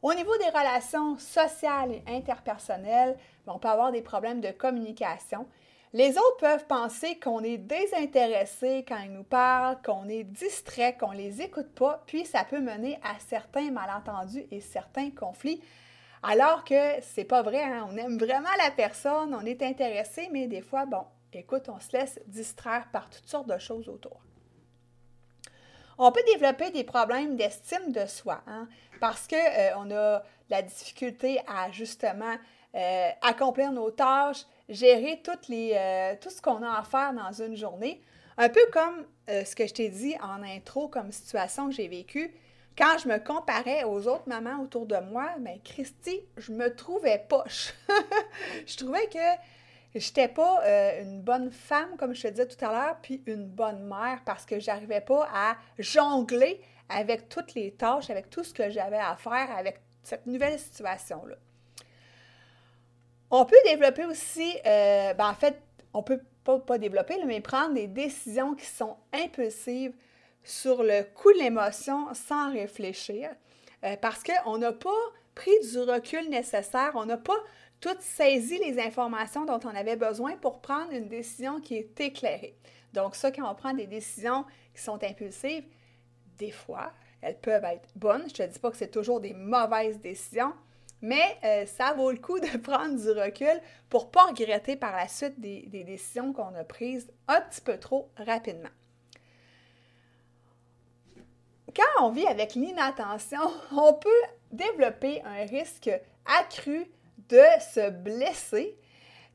Au 0.00 0.14
niveau 0.14 0.36
des 0.38 0.48
relations 0.48 1.18
sociales 1.18 1.92
et 1.92 2.02
interpersonnelles, 2.06 3.16
ben, 3.46 3.52
on 3.54 3.58
peut 3.58 3.68
avoir 3.68 3.90
des 3.90 4.02
problèmes 4.02 4.40
de 4.40 4.50
communication. 4.50 5.46
Les 5.92 6.18
autres 6.18 6.36
peuvent 6.38 6.66
penser 6.66 7.18
qu'on 7.18 7.42
est 7.42 7.58
désintéressé 7.58 8.84
quand 8.86 8.98
ils 8.98 9.12
nous 9.12 9.24
parlent, 9.24 9.78
qu'on 9.82 10.08
est 10.08 10.24
distrait, 10.24 10.96
qu'on 10.96 11.12
ne 11.12 11.16
les 11.16 11.42
écoute 11.42 11.74
pas, 11.74 12.02
puis 12.06 12.24
ça 12.26 12.44
peut 12.44 12.60
mener 12.60 12.98
à 13.02 13.18
certains 13.26 13.70
malentendus 13.70 14.44
et 14.50 14.60
certains 14.60 15.10
conflits. 15.10 15.60
Alors 16.22 16.64
que 16.64 17.00
c'est 17.02 17.24
pas 17.24 17.42
vrai, 17.42 17.62
hein. 17.62 17.86
on 17.90 17.96
aime 17.96 18.18
vraiment 18.18 18.48
la 18.62 18.70
personne, 18.70 19.34
on 19.34 19.44
est 19.44 19.62
intéressé, 19.62 20.28
mais 20.32 20.46
des 20.46 20.62
fois, 20.62 20.84
bon, 20.86 21.04
écoute, 21.32 21.68
on 21.68 21.78
se 21.78 21.96
laisse 21.96 22.20
distraire 22.26 22.88
par 22.92 23.08
toutes 23.08 23.28
sortes 23.28 23.48
de 23.48 23.58
choses 23.58 23.88
autour. 23.88 24.20
On 25.98 26.12
peut 26.12 26.22
développer 26.32 26.70
des 26.70 26.84
problèmes 26.84 27.36
d'estime 27.36 27.90
de 27.90 28.06
soi 28.06 28.40
hein, 28.46 28.68
parce 29.00 29.26
qu'on 29.26 29.90
euh, 29.90 30.16
a 30.18 30.22
la 30.48 30.62
difficulté 30.62 31.40
à 31.48 31.72
justement 31.72 32.36
euh, 32.76 33.10
accomplir 33.20 33.72
nos 33.72 33.90
tâches, 33.90 34.44
gérer 34.68 35.20
toutes 35.24 35.48
les, 35.48 35.72
euh, 35.74 36.14
tout 36.20 36.30
ce 36.30 36.40
qu'on 36.40 36.62
a 36.62 36.78
à 36.78 36.84
faire 36.84 37.12
dans 37.12 37.32
une 37.32 37.56
journée. 37.56 38.00
Un 38.36 38.48
peu 38.48 38.60
comme 38.72 39.04
ce 39.26 39.56
que 39.56 39.66
je 39.66 39.74
t'ai 39.74 39.88
dit 39.88 40.14
en 40.22 40.44
intro 40.44 40.86
comme 40.86 41.10
situation 41.10 41.66
que 41.68 41.74
j'ai 41.74 41.88
vécue. 41.88 42.32
Quand 42.78 42.96
je 42.96 43.08
me 43.08 43.18
comparais 43.18 43.82
aux 43.82 44.06
autres 44.06 44.28
mamans 44.28 44.62
autour 44.62 44.86
de 44.86 44.96
moi, 45.10 45.30
ben, 45.40 45.58
Christy, 45.64 46.20
je 46.36 46.52
me 46.52 46.72
trouvais 46.72 47.26
poche. 47.28 47.74
je 48.66 48.76
trouvais 48.76 49.04
que 49.08 49.18
je 49.96 50.06
n'étais 50.06 50.28
pas 50.28 50.62
euh, 50.64 51.02
une 51.02 51.20
bonne 51.20 51.50
femme, 51.50 51.96
comme 51.98 52.14
je 52.14 52.22
te 52.22 52.28
disais 52.28 52.46
tout 52.46 52.64
à 52.64 52.70
l'heure, 52.70 52.96
puis 53.02 53.20
une 53.26 53.48
bonne 53.48 53.82
mère 53.82 54.20
parce 54.24 54.46
que 54.46 54.60
j'arrivais 54.60 55.00
pas 55.00 55.28
à 55.34 55.56
jongler 55.80 56.60
avec 56.88 57.28
toutes 57.28 57.54
les 57.54 57.72
tâches, 57.72 58.10
avec 58.10 58.30
tout 58.30 58.44
ce 58.44 58.54
que 58.54 58.70
j'avais 58.70 58.96
à 58.96 59.16
faire 59.16 59.50
avec 59.56 59.80
cette 60.04 60.26
nouvelle 60.26 60.56
situation-là. 60.56 61.34
On 63.32 63.44
peut 63.44 63.56
développer 63.64 64.04
aussi, 64.04 64.56
euh, 64.64 65.14
ben 65.14 65.28
en 65.28 65.34
fait, 65.34 65.60
on 65.92 66.04
peut 66.04 66.20
pas, 66.44 66.60
pas 66.60 66.78
développer, 66.78 67.16
mais 67.26 67.40
prendre 67.40 67.74
des 67.74 67.88
décisions 67.88 68.54
qui 68.54 68.66
sont 68.66 68.96
impulsives 69.12 69.94
sur 70.48 70.82
le 70.82 71.02
coup 71.02 71.30
de 71.34 71.38
l'émotion 71.38 72.06
sans 72.14 72.50
réfléchir, 72.50 73.28
euh, 73.84 73.96
parce 74.00 74.22
qu'on 74.24 74.56
n'a 74.56 74.72
pas 74.72 74.90
pris 75.34 75.52
du 75.70 75.78
recul 75.78 76.28
nécessaire, 76.30 76.92
on 76.94 77.04
n'a 77.04 77.18
pas 77.18 77.36
toutes 77.80 78.00
saisi 78.00 78.58
les 78.58 78.80
informations 78.80 79.44
dont 79.44 79.60
on 79.64 79.76
avait 79.76 79.96
besoin 79.96 80.36
pour 80.36 80.60
prendre 80.60 80.92
une 80.92 81.06
décision 81.06 81.60
qui 81.60 81.76
est 81.76 82.00
éclairée. 82.00 82.56
Donc 82.94 83.14
ça, 83.14 83.30
quand 83.30 83.48
on 83.48 83.54
prend 83.54 83.74
des 83.74 83.86
décisions 83.86 84.46
qui 84.74 84.82
sont 84.82 84.98
impulsives, 85.04 85.64
des 86.38 86.50
fois, 86.50 86.92
elles 87.20 87.38
peuvent 87.38 87.64
être 87.64 87.90
bonnes. 87.94 88.24
Je 88.34 88.42
ne 88.42 88.48
dis 88.48 88.58
pas 88.58 88.70
que 88.70 88.78
c'est 88.78 88.90
toujours 88.90 89.20
des 89.20 89.34
mauvaises 89.34 90.00
décisions, 90.00 90.54
mais 91.02 91.36
euh, 91.44 91.66
ça 91.66 91.92
vaut 91.92 92.10
le 92.10 92.18
coup 92.18 92.40
de 92.40 92.56
prendre 92.62 92.96
du 92.98 93.10
recul 93.10 93.60
pour 93.90 94.06
ne 94.06 94.10
pas 94.10 94.24
regretter 94.24 94.76
par 94.76 94.96
la 94.96 95.08
suite 95.08 95.38
des 95.38 95.84
décisions 95.84 96.32
qu'on 96.32 96.54
a 96.54 96.64
prises 96.64 97.12
un 97.28 97.42
petit 97.42 97.60
peu 97.60 97.78
trop 97.78 98.10
rapidement. 98.16 98.70
Quand 101.78 102.06
on 102.06 102.10
vit 102.10 102.26
avec 102.26 102.54
l'inattention, 102.54 103.38
on 103.72 103.94
peut 103.94 104.10
développer 104.50 105.22
un 105.22 105.46
risque 105.46 105.90
accru 106.26 106.86
de 107.28 107.42
se 107.60 107.90
blesser. 107.90 108.76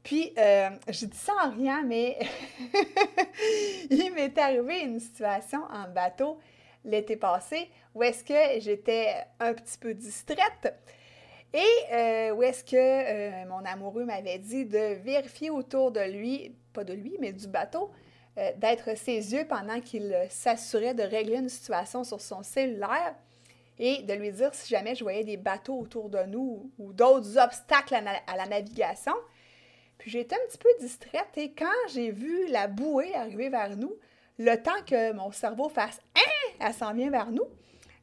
Puis, 0.04 0.34
euh, 0.38 0.70
je 0.90 1.06
dis 1.06 1.18
ça 1.18 1.32
en 1.46 1.52
rien, 1.52 1.84
mais 1.84 2.20
il 3.90 4.12
m'est 4.14 4.38
arrivé 4.38 4.82
une 4.82 5.00
situation 5.00 5.62
en 5.72 5.88
bateau 5.88 6.38
l'été 6.84 7.16
passé 7.16 7.70
où 7.96 8.04
est-ce 8.04 8.26
que 8.26 8.60
j'étais 8.60 9.14
un 9.40 9.54
petit 9.54 9.78
peu 9.78 9.94
distraite 9.94 10.74
et 11.54 11.94
euh, 11.94 12.32
où 12.32 12.44
est-ce 12.44 12.64
que 12.64 12.76
euh, 12.76 13.46
mon 13.48 13.64
amoureux 13.64 14.06
m'avait 14.06 14.40
dit 14.40 14.66
de 14.66 14.96
vérifier 14.96 15.52
autour 15.52 15.92
de 15.92 16.02
lui, 16.02 16.56
pas 16.74 16.84
de 16.84 16.94
lui, 16.94 17.16
mais 17.20 17.32
du 17.32 17.48
bateau, 17.48 17.92
d'être 18.36 18.98
ses 18.98 19.34
yeux 19.34 19.46
pendant 19.48 19.80
qu'il 19.80 20.16
s'assurait 20.30 20.94
de 20.94 21.04
régler 21.04 21.38
une 21.38 21.50
situation 21.50 22.04
sur 22.04 22.20
son 22.20 22.42
cellulaire 22.42 23.16
et 23.80 24.04
de 24.04 24.14
lui 24.14 24.32
dire 24.32 24.54
si 24.54 24.70
jamais 24.70 24.96
je 24.96 25.04
voyais 25.04 25.24
des 25.24 25.38
bateaux 25.38 25.80
autour 25.80 26.10
de 26.10 26.24
nous 26.28 26.72
ou 26.78 26.94
d'autres 26.94 27.38
obstacles 27.38 27.96
à, 27.96 28.38
la 28.38 28.46
navigation. 28.46 29.14
Puis 29.98 30.12
j'étais 30.12 30.36
un 30.36 30.48
petit 30.48 30.58
peu 30.58 30.70
distraite 30.80 31.30
et 31.38 31.54
quand 31.54 31.66
j'ai 31.94 32.12
vu 32.12 32.48
la 32.48 32.68
bouée 32.68 33.14
arriver 33.16 33.50
vers 33.50 33.76
nous, 33.78 33.94
le 34.40 34.56
temps 34.56 34.84
que 34.86 35.14
mon 35.14 35.32
cerveau 35.32 35.70
fasse 35.70 36.00
Hein, 36.16 36.56
elle 36.60 36.74
s'en 36.74 36.94
vient 36.94 37.10
vers 37.10 37.32
nous, 37.32 37.46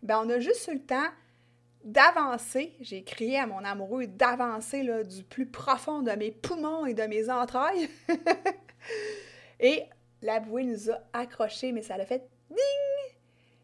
ben 0.02 0.22
on 0.24 0.30
a 0.30 0.38
juste 0.38 0.68
eu 0.68 0.74
le 0.74 0.82
temps 0.82 1.08
d'avancer. 1.84 2.74
J'ai 2.80 3.02
crié 3.02 3.38
à 3.38 3.46
mon 3.46 3.64
amoureux 3.64 4.06
d'avancer 4.06 4.82
du 5.04 5.24
plus 5.24 5.46
profond 5.46 6.02
de 6.02 6.12
mes 6.12 6.30
poumons 6.30 6.86
et 6.86 6.94
de 6.94 7.02
mes 7.04 7.30
entrailles. 7.30 7.88
et 9.60 9.84
la 10.22 10.40
bouée 10.40 10.64
nous 10.64 10.90
a 10.90 11.00
accrochés, 11.12 11.72
mais 11.72 11.82
ça 11.82 11.96
l'a 11.96 12.06
fait 12.06 12.28
ding! 12.50 12.58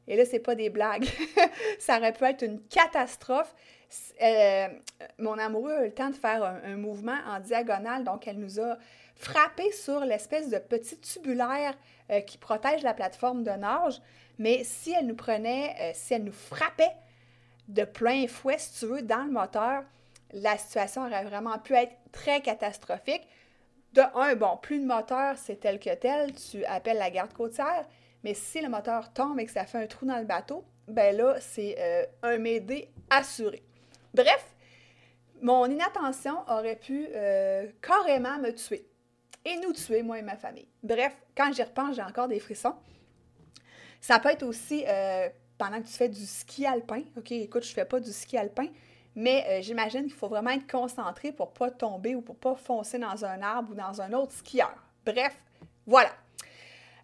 Et 0.09 0.17
là, 0.17 0.25
c'est 0.25 0.39
pas 0.41 0.55
des 0.55 0.71
blagues. 0.71 1.07
ça 1.79 1.99
aurait 1.99 2.13
pu 2.13 2.25
être 2.25 2.43
une 2.43 2.61
catastrophe. 2.63 3.55
Euh, 4.23 4.69
mon 5.19 5.39
amoureux 5.39 5.73
a 5.73 5.83
eu 5.83 5.87
le 5.87 5.95
temps 5.95 6.11
de 6.11 6.17
faire 6.17 6.43
un, 6.43 6.77
mouvement 6.77 7.19
en 7.27 7.41
diagonale, 7.41 8.05
donc 8.05 8.27
elle 8.27 8.39
nous 8.39 8.61
a 8.61 8.77
frappé 9.15 9.71
sur 9.73 10.01
l'espèce 10.01 10.51
de 10.51 10.59
petit 10.59 10.99
tubulaire 10.99 11.75
euh, 12.11 12.21
qui 12.21 12.39
protège 12.39 12.83
la 12.83 12.95
plateforme 12.95 13.43
de 13.43 13.51
nage. 13.51 14.01
Mais 14.39 14.65
si 14.65 14.93
elle 14.93 15.07
nous 15.07 15.17
prenait, 15.17 15.75
euh, 15.81 15.91
si 15.95 16.15
elle 16.15 16.25
nous 16.25 16.33
frappait 16.33 16.93
de 17.69 17.85
plein 17.85 18.27
fouet, 18.29 18.59
si 18.59 18.79
tu 18.81 18.87
veux, 18.87 19.03
dans 19.03 19.25
le 19.25 19.31
moteur, 19.31 19.83
la 20.33 20.59
situation 20.59 21.07
aurait 21.07 21.25
vraiment 21.25 21.59
pu 21.59 21.75
être 21.75 21.95
très 22.13 22.41
catastrophique. 22.41 23.27
De 23.97 24.03
un, 24.15 24.35
bon, 24.37 24.59
plus 24.59 24.79
de 24.79 24.85
moteur, 24.85 25.39
c'est 25.39 25.57
tel 25.57 25.81
que 25.81 25.95
tel, 25.95 26.35
tu 26.35 26.63
appelles 26.67 26.99
la 26.99 27.11
garde 27.11 27.33
côtière, 27.33 27.87
mais 28.25 28.35
si 28.35 28.61
le 28.61 28.69
moteur 28.69 29.11
tombe 29.15 29.41
et 29.41 29.47
que 29.47 29.51
ça 29.51 29.65
fait 29.65 29.79
un 29.79 29.87
trou 29.87 30.05
dans 30.05 30.19
le 30.19 30.27
bateau, 30.27 30.65
ben 30.87 31.17
là, 31.17 31.37
c'est 31.41 31.77
euh, 31.79 32.05
un 32.23 32.37
m'aider 32.37 32.91
assuré. 33.09 33.63
Bref, 34.13 34.55
mon 35.41 35.65
inattention 35.65 36.37
aurait 36.47 36.77
pu 36.77 37.09
euh, 37.15 37.69
carrément 37.81 38.39
me 38.39 38.51
tuer 38.51 38.87
et 39.47 39.57
nous 39.57 39.73
tuer, 39.73 40.03
moi 40.03 40.19
et 40.19 40.23
ma 40.23 40.37
famille. 40.37 40.69
Bref, 40.83 41.17
quand 41.35 41.51
j'y 41.55 41.63
repense, 41.63 41.97
j'ai 41.97 42.03
encore 42.03 42.29
des 42.29 42.41
frissons. 42.41 42.75
Ça 44.03 44.19
peut 44.19 44.29
être 44.29 44.43
aussi 44.43 44.85
euh, 44.87 45.31
pendant 45.57 45.81
que 45.81 45.87
tu 45.87 45.95
fais 45.95 46.11
du 46.11 46.27
ski 46.27 46.67
alpin. 46.67 47.03
OK, 47.17 47.33
écoute, 47.33 47.65
je 47.65 47.73
fais 47.73 47.87
pas 47.87 47.99
du 47.99 48.13
ski 48.13 48.37
alpin, 48.37 48.67
mais 49.17 49.45
euh, 49.49 49.63
j'imagine 49.63 50.03
qu'il 50.03 50.13
faut 50.13 50.29
vraiment 50.29 50.51
être 50.51 50.71
concentré 50.71 51.33
pour 51.33 51.53
pas 51.53 51.71
tomber 51.71 52.15
ou 52.15 52.21
pour 52.21 52.37
pas 52.37 52.55
foncer 52.55 52.99
dans 52.99 53.25
un 53.25 53.41
arbre 53.43 53.73
ou 53.73 53.75
dans 53.75 54.01
un 54.01 54.13
autre 54.13 54.33
skieur. 54.33 54.75
Bref, 55.05 55.35
voilà. 55.87 56.11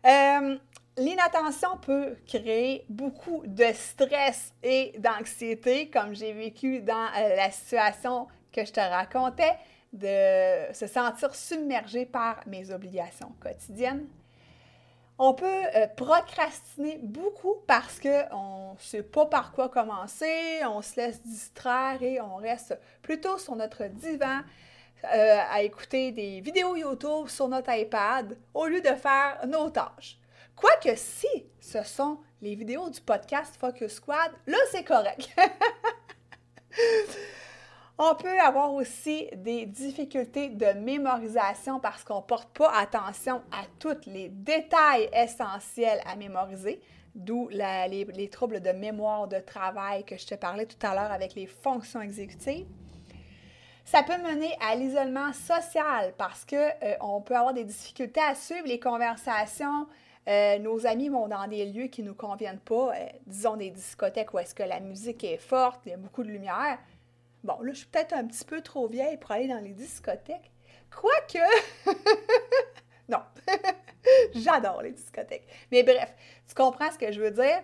Euh, 0.05 0.59
l'inattention 0.99 1.79
peut 1.79 2.17
créer 2.27 2.85
beaucoup 2.91 3.43
de 3.47 3.65
stress 3.73 4.53
et 4.63 4.93
d'anxiété, 4.99 5.89
comme 5.89 6.15
j'ai 6.15 6.35
vécu 6.35 6.83
dans 6.83 7.09
euh, 7.17 7.35
la 7.35 7.51
situation 7.51 8.29
que 8.53 8.65
je 8.65 8.73
te 8.73 8.81
racontais, 8.81 9.57
de 9.95 10.73
se 10.75 10.87
sentir 10.87 11.35
submergé 11.35 12.05
par 12.05 12.41
mes 12.47 12.71
obligations 12.73 13.33
quotidiennes, 13.41 14.07
on 15.19 15.35
peut 15.35 15.65
euh, 15.77 15.87
procrastiner 15.89 16.99
beaucoup 17.03 17.57
parce 17.67 18.01
qu'on 18.01 18.73
ne 18.73 18.79
sait 18.79 19.03
pas 19.03 19.27
par 19.27 19.53
quoi 19.53 19.69
commencer, 19.69 20.61
on 20.65 20.83
se 20.83 20.97
laisse 20.97 21.23
distraire 21.23 22.03
et 22.03 22.21
on 22.21 22.37
reste 22.37 22.79
plutôt 23.03 23.39
sur 23.39 23.57
notre 23.57 23.85
divan 23.85 24.41
euh, 25.05 25.39
à 25.51 25.63
écouter 25.63 26.13
des 26.13 26.41
vidéos 26.41 26.77
YouTube 26.77 27.29
sur 27.29 27.49
notre 27.49 27.73
iPad 27.73 28.37
au 28.55 28.67
lieu 28.67 28.81
de 28.81 28.95
faire 28.95 29.41
nos 29.47 29.71
tâches. 29.71 30.19
Quoique 30.57 30.97
si 30.97 31.29
ce 31.61 31.83
sont 31.83 32.19
les 32.41 32.55
vidéos 32.55 32.89
du 32.89 33.01
podcast 33.01 33.57
Focus 33.59 33.95
Squad, 33.95 34.33
là 34.47 34.59
c'est 34.71 34.85
correct. 34.85 35.29
On 38.05 38.17
peut 38.17 38.41
avoir 38.41 38.75
aussi 38.75 39.29
des 39.33 39.65
difficultés 39.65 40.49
de 40.49 40.73
mémorisation 40.77 41.79
parce 41.79 42.03
qu'on 42.03 42.17
ne 42.17 42.23
porte 42.23 42.49
pas 42.49 42.73
attention 42.77 43.43
à 43.53 43.63
tous 43.79 44.07
les 44.07 44.29
détails 44.29 45.09
essentiels 45.13 46.01
à 46.05 46.17
mémoriser, 46.17 46.81
d'où 47.15 47.49
les, 47.49 48.29
troubles 48.29 48.61
de 48.61 48.71
mémoire 48.71 49.29
de 49.29 49.39
travail 49.39 50.03
que 50.03 50.17
je 50.17 50.27
te 50.27 50.35
parlais 50.35 50.67
tout 50.67 50.85
à 50.85 50.97
l'heure 50.97 51.13
avec 51.13 51.37
les 51.37 51.47
fonctions 51.47 52.01
exécutives. 52.01 52.67
Ça 53.85 54.03
peut 54.03 54.19
mener 54.19 54.51
à 54.61 54.75
l'isolement 54.75 55.33
social 55.33 56.13
parce 56.19 56.45
qu'on 56.45 56.57
euh, 56.57 57.21
peut 57.25 57.37
avoir 57.37 57.55
des 57.55 57.63
difficultés 57.63 58.21
à 58.21 58.35
suivre 58.35 58.67
les 58.67 58.81
conversations. 58.81 59.87
Euh, 60.29 60.59
nos 60.59 60.89
amis 60.89 61.09
vont 61.09 61.29
dans 61.29 61.47
des 61.47 61.67
lieux 61.67 61.87
qui 61.87 62.03
ne 62.03 62.09
nous 62.09 62.15
conviennent 62.15 62.59
pas, 62.59 62.95
euh, 62.97 63.07
disons 63.29 63.57
des 63.57 63.71
discothèques 63.71 64.35
où 64.35 64.41
est-ce 64.41 64.57
que 64.57 64.65
la 64.65 64.81
musique 64.81 65.23
est 65.23 65.39
forte, 65.39 65.83
il 65.87 65.91
y 65.91 65.93
a 65.93 65.99
beaucoup 65.99 66.25
de 66.25 66.31
lumière. 66.31 66.79
Bon, 67.45 67.61
là, 67.61 67.73
je 67.73 67.79
suis 67.79 67.87
peut-être 67.87 68.13
un 68.13 68.25
petit 68.25 68.45
peu 68.45 68.61
trop 68.61 68.87
vieille 68.87 69.17
pour 69.17 69.33
aller 69.33 69.49
dans 69.49 69.59
les 69.59 69.73
discothèques. 69.73 70.51
Quoique, 70.91 71.39
non, 73.09 73.19
j'adore 74.35 74.83
les 74.83 74.93
discothèques. 74.93 75.47
Mais 75.73 75.83
bref, 75.83 76.13
tu 76.47 76.55
comprends 76.55 76.91
ce 76.93 76.99
que 76.99 77.11
je 77.11 77.21
veux 77.21 77.31
dire. 77.33 77.63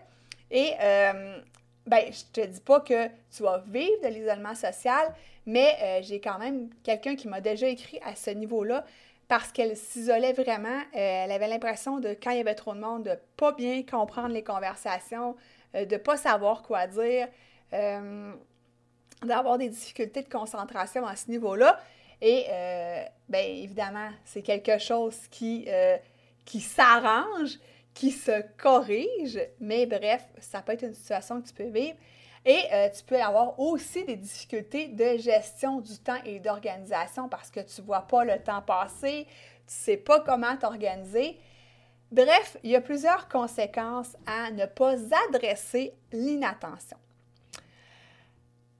Et, 0.51 0.73
euh, 0.81 1.39
ben, 1.87 2.05
je 2.11 2.25
te 2.33 2.47
dis 2.47 2.61
pas 2.61 2.81
que 2.81 3.07
tu 3.31 3.43
vas 3.43 3.59
vivre 3.67 4.03
de 4.03 4.09
l'isolement 4.09 4.55
social, 4.55 5.15
mais 5.47 5.77
euh, 5.81 6.01
j'ai 6.03 6.21
quand 6.21 6.39
même 6.39 6.71
quelqu'un 6.83 7.15
qui 7.15 7.29
m'a 7.29 7.41
déjà 7.41 7.69
écrit 7.69 8.01
à 8.05 8.17
ce 8.17 8.31
niveau-là 8.31 8.85
parce 9.29 9.53
qu'elle 9.53 9.77
s'isolait 9.77 10.33
vraiment. 10.33 10.79
Euh, 10.79 11.25
elle 11.25 11.33
avait 11.33 11.49
l'impression 11.49 12.01
de, 12.01 12.17
quand 12.21 12.31
il 12.31 12.39
y 12.39 12.41
avait 12.41 12.55
trop 12.55 12.75
de 12.75 12.81
monde, 12.81 13.05
de 13.05 13.19
pas 13.37 13.53
bien 13.53 13.83
comprendre 13.83 14.31
les 14.31 14.43
conversations, 14.43 15.37
de 15.75 15.85
de 15.85 15.97
pas 15.99 16.17
savoir 16.17 16.63
quoi 16.63 16.87
dire 16.87 17.29
d'avoir 19.23 19.59
des 19.59 19.69
difficultés 19.69 20.23
de 20.23 20.29
concentration 20.29 21.07
à 21.07 21.17
ce 21.17 21.31
niveau-là. 21.31 21.79
Et 22.21 22.47
euh, 22.49 23.03
bien 23.29 23.41
évidemment, 23.41 24.11
c'est 24.25 24.43
quelque 24.43 24.79
chose 24.79 25.17
qui, 25.31 25.67
euh, 25.69 25.97
qui 26.45 26.61
s'arrange, 26.61 27.59
qui 27.95 28.11
se 28.11 28.43
corrige, 28.57 29.41
mais 29.61 29.87
bref, 29.87 30.25
ça 30.41 30.63
peut 30.63 30.73
être 30.73 30.85
une 30.85 30.95
situation 30.95 31.41
que 31.41 31.49
tu 31.49 31.55
peux 31.55 31.69
vivre. 31.69 31.97
Et 32.45 32.63
euh, 32.73 32.89
tu 32.91 33.03
peux 33.05 33.21
avoir 33.21 33.59
aussi 33.59 34.05
des 34.05 34.17
difficultés 34.17 34.89
de 34.89 35.19
gestion 35.19 35.81
du 35.81 35.99
temps 35.99 36.19
et 36.25 36.39
d'organisation 36.39 37.29
parce 37.29 37.51
que 37.51 37.61
tu 37.61 37.81
ne 37.81 37.87
vois 37.87 38.03
pas 38.03 38.25
le 38.25 38.39
temps 38.39 38.63
passer, 38.63 39.27
tu 39.27 39.33
ne 39.67 39.71
sais 39.71 39.97
pas 39.97 40.21
comment 40.21 40.57
t'organiser. 40.57 41.39
Bref, 42.11 42.57
il 42.63 42.71
y 42.71 42.77
a 42.77 42.81
plusieurs 42.81 43.29
conséquences 43.29 44.17
à 44.27 44.51
ne 44.51 44.65
pas 44.65 44.95
adresser 45.29 45.93
l'inattention. 46.11 46.97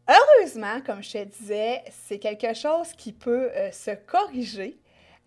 Heureusement, 0.09 0.81
comme 0.87 1.03
je 1.03 1.13
te 1.13 1.25
disais, 1.25 1.83
c'est 1.91 2.19
quelque 2.19 2.55
chose 2.55 2.93
qui 2.95 3.13
peut 3.13 3.51
euh, 3.55 3.71
se 3.71 3.91
corriger 3.91 4.79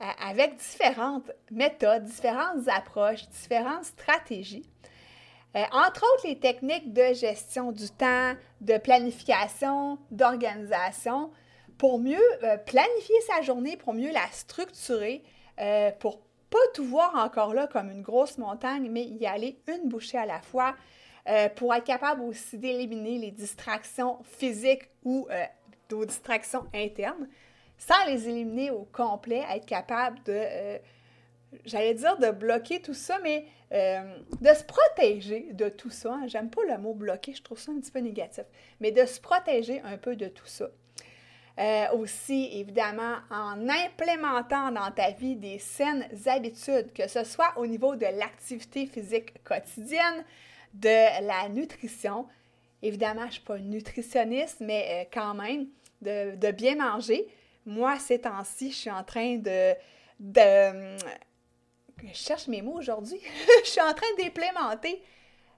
euh, 0.02 0.06
avec 0.20 0.56
différentes 0.56 1.30
méthodes, 1.52 2.06
différentes 2.06 2.67
approches, 2.67 3.30
différentes 3.30 3.86
stratégies. 3.86 4.65
Euh, 5.56 5.63
entre 5.72 6.04
autres, 6.04 6.28
les 6.28 6.39
techniques 6.39 6.94
de 6.94 7.13
gestion 7.13 7.72
du 7.72 7.89
temps, 7.91 8.34
de 8.62 8.80
planification, 8.80 10.00
d'organisation, 10.10 11.30
pour 11.78 12.00
mieux 12.00 12.22
planifier 12.67 13.22
sa 13.28 13.41
journée, 13.41 13.76
pour 13.76 13.96
mieux 13.96 14.12
la 14.12 14.28
structurer, 14.32 15.24
pour 16.00 16.20
pas 16.52 16.60
tout 16.76 16.86
voir 16.86 17.15
encore 17.15 17.56
là 17.56 17.65
comme 17.65 17.89
une 17.89 18.04
grosse 18.04 18.38
montagne, 18.38 18.88
mais 18.91 19.04
y 19.04 19.26
aller 19.26 19.58
une 19.67 19.89
bouchée 19.89 20.20
à 20.20 20.28
la 20.28 20.44
fois, 20.44 20.76
euh, 21.27 21.49
pour 21.49 21.73
être 21.73 21.84
capable 21.84 22.21
aussi 22.23 22.57
d'éliminer 22.57 23.19
les 23.19 23.31
distractions 23.31 24.17
physiques 24.23 24.89
ou 25.03 25.27
euh, 25.29 25.43
nos 25.91 26.05
distractions 26.05 26.65
internes, 26.73 27.27
sans 27.77 28.05
les 28.07 28.27
éliminer 28.27 28.71
au 28.71 28.88
complet, 28.91 29.43
être 29.53 29.67
capable 29.67 30.17
de, 30.23 30.34
euh, 30.34 30.77
j'allais 31.65 31.93
dire 31.93 32.17
de 32.17 32.31
bloquer 32.31 32.81
tout 32.81 32.93
ça, 32.93 33.19
mais 33.23 33.45
de 33.71 34.53
se 34.53 34.65
protéger 34.65 35.53
de 35.53 35.69
tout 35.69 35.89
ça. 35.89 36.19
J'aime 36.27 36.49
pas 36.49 36.62
le 36.67 36.77
mot 36.77 36.93
bloquer, 36.93 37.34
je 37.34 37.41
trouve 37.41 37.57
ça 37.57 37.71
un 37.71 37.79
petit 37.79 37.91
peu 37.91 37.99
négatif, 37.99 38.43
mais 38.81 38.91
de 38.91 39.05
se 39.05 39.21
protéger 39.21 39.79
un 39.86 39.97
peu 39.97 40.17
de 40.17 40.27
tout 40.27 40.45
ça. 40.45 40.69
aussi, 41.93 42.49
évidemment, 42.51 43.15
en 43.29 43.69
implémentant 43.69 44.73
dans 44.73 44.91
ta 44.91 45.12
vie 45.12 45.38
des 45.38 45.57
saines 45.57 46.05
habitudes, 46.25 46.91
que 46.93 47.07
ce 47.07 47.23
soit 47.23 47.53
au 47.55 47.65
niveau 47.65 47.95
de 47.95 48.07
l'activité 48.07 48.88
physique 48.88 49.41
quotidienne, 49.45 50.25
de 50.73 51.25
la 51.25 51.49
nutrition. 51.49 52.27
Évidemment, 52.81 53.21
je 53.21 53.27
ne 53.27 53.31
suis 53.31 53.41
pas 53.41 53.57
nutritionniste, 53.60 54.57
mais 54.62 54.88
euh, 54.89 55.10
quand 55.13 55.34
même, 55.34 55.67
de, 56.01 56.51
bien 56.51 56.75
manger. 56.75 57.27
Moi, 57.65 57.97
ces 57.99 58.19
temps-ci, 58.19 58.71
je 58.71 58.75
suis 58.75 58.91
en 58.91 59.03
train 59.03 59.38
de, 59.38 59.73
de... 60.19 60.97
Je 62.03 62.13
cherche 62.13 62.47
mes 62.47 62.62
mots 62.62 62.77
aujourd'hui. 62.77 63.19
je 63.63 63.69
suis 63.69 63.81
en 63.81 63.93
train 63.93 64.07
d'implémenter 64.17 65.01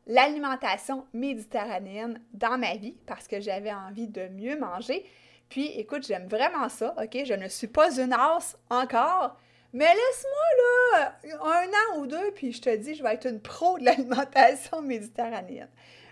l'alimentation 0.05 1.05
méditerranéenne 1.13 2.21
dans 2.33 2.57
ma 2.57 2.75
vie 2.75 2.97
parce 3.05 3.27
que 3.27 3.39
j'avais 3.39 3.73
envie 3.73 4.07
de 4.07 4.27
mieux 4.27 4.59
manger. 4.59 5.05
Puis, 5.47 5.67
écoute, 5.79 6.05
j'aime 6.05 6.27
vraiment 6.27 6.67
ça, 6.67 6.93
OK? 7.01 7.17
Je 7.25 7.33
ne 7.33 7.47
suis 7.47 7.67
pas 7.67 7.97
une 7.99 8.11
as 8.11 8.57
encore, 8.69 9.37
mais 9.73 9.85
laisse-moi 9.85 11.01
là 11.01 11.15
un 11.41 11.67
an 11.67 11.99
ou 11.99 12.07
deux, 12.07 12.31
puis 12.31 12.51
je 12.51 12.61
te 12.61 12.75
dis, 12.75 12.93
je 12.93 13.01
vais 13.01 13.15
être 13.15 13.27
une 13.27 13.41
pro 13.41 13.79
de 13.79 13.85
l'alimentation 13.85 14.81
méditerranéenne. 14.83 15.69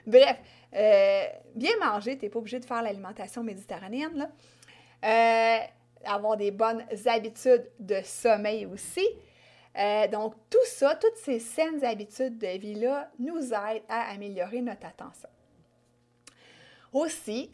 Bref, 0.08 0.38
euh, 0.76 1.24
bien 1.54 1.78
manger, 1.80 2.18
tu 2.18 2.26
n'es 2.26 2.30
pas 2.30 2.40
obligé 2.40 2.60
de 2.60 2.66
faire 2.66 2.82
l'alimentation 2.82 3.44
méditerranéenne. 3.44 4.16
Là. 4.16 4.30
Euh, 5.04 5.66
avoir 6.06 6.38
des 6.38 6.50
bonnes 6.50 6.84
habitudes 7.06 7.70
de 7.80 8.02
sommeil 8.04 8.66
aussi. 8.66 9.08
Euh, 9.78 10.08
donc, 10.08 10.34
tout 10.50 10.66
ça, 10.66 10.96
toutes 10.96 11.18
ces 11.18 11.40
saines 11.40 11.84
habitudes 11.86 12.40
de 12.40 12.58
vie-là 12.58 13.12
nous 13.20 13.54
aident 13.54 13.84
à 13.88 14.12
améliorer 14.12 14.62
notre 14.62 14.88
attention. 14.88 15.30
Aussi, 16.94 17.52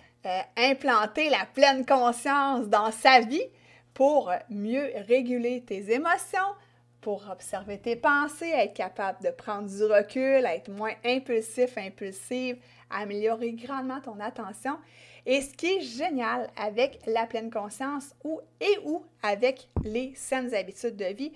implanter 0.57 1.29
la 1.29 1.45
pleine 1.45 1.85
conscience 1.85 2.67
dans 2.67 2.91
sa 2.91 3.19
vie 3.19 3.47
pour 3.97 4.31
mieux 4.51 4.91
réguler 5.07 5.63
tes 5.65 5.91
émotions, 5.91 6.53
pour 7.01 7.27
observer 7.31 7.79
tes 7.79 7.95
pensées, 7.95 8.51
être 8.53 8.75
capable 8.75 9.23
de 9.23 9.31
prendre 9.31 9.67
du 9.67 9.83
recul, 9.85 10.45
être 10.45 10.69
moins 10.69 10.93
impulsif, 11.03 11.75
impulsive, 11.79 12.57
améliorer 12.91 13.53
grandement 13.53 13.99
ton 13.99 14.19
attention. 14.19 14.77
Et 15.25 15.41
ce 15.41 15.51
qui 15.51 15.65
est 15.65 15.81
génial 15.81 16.47
avec 16.55 16.99
la 17.07 17.25
pleine 17.25 17.49
conscience 17.49 18.13
ou 18.23 18.39
et 18.61 18.77
ou 18.85 19.03
avec 19.23 19.67
les 19.83 20.13
saines 20.13 20.53
habitudes 20.53 20.95
de 20.95 21.15
vie, 21.15 21.33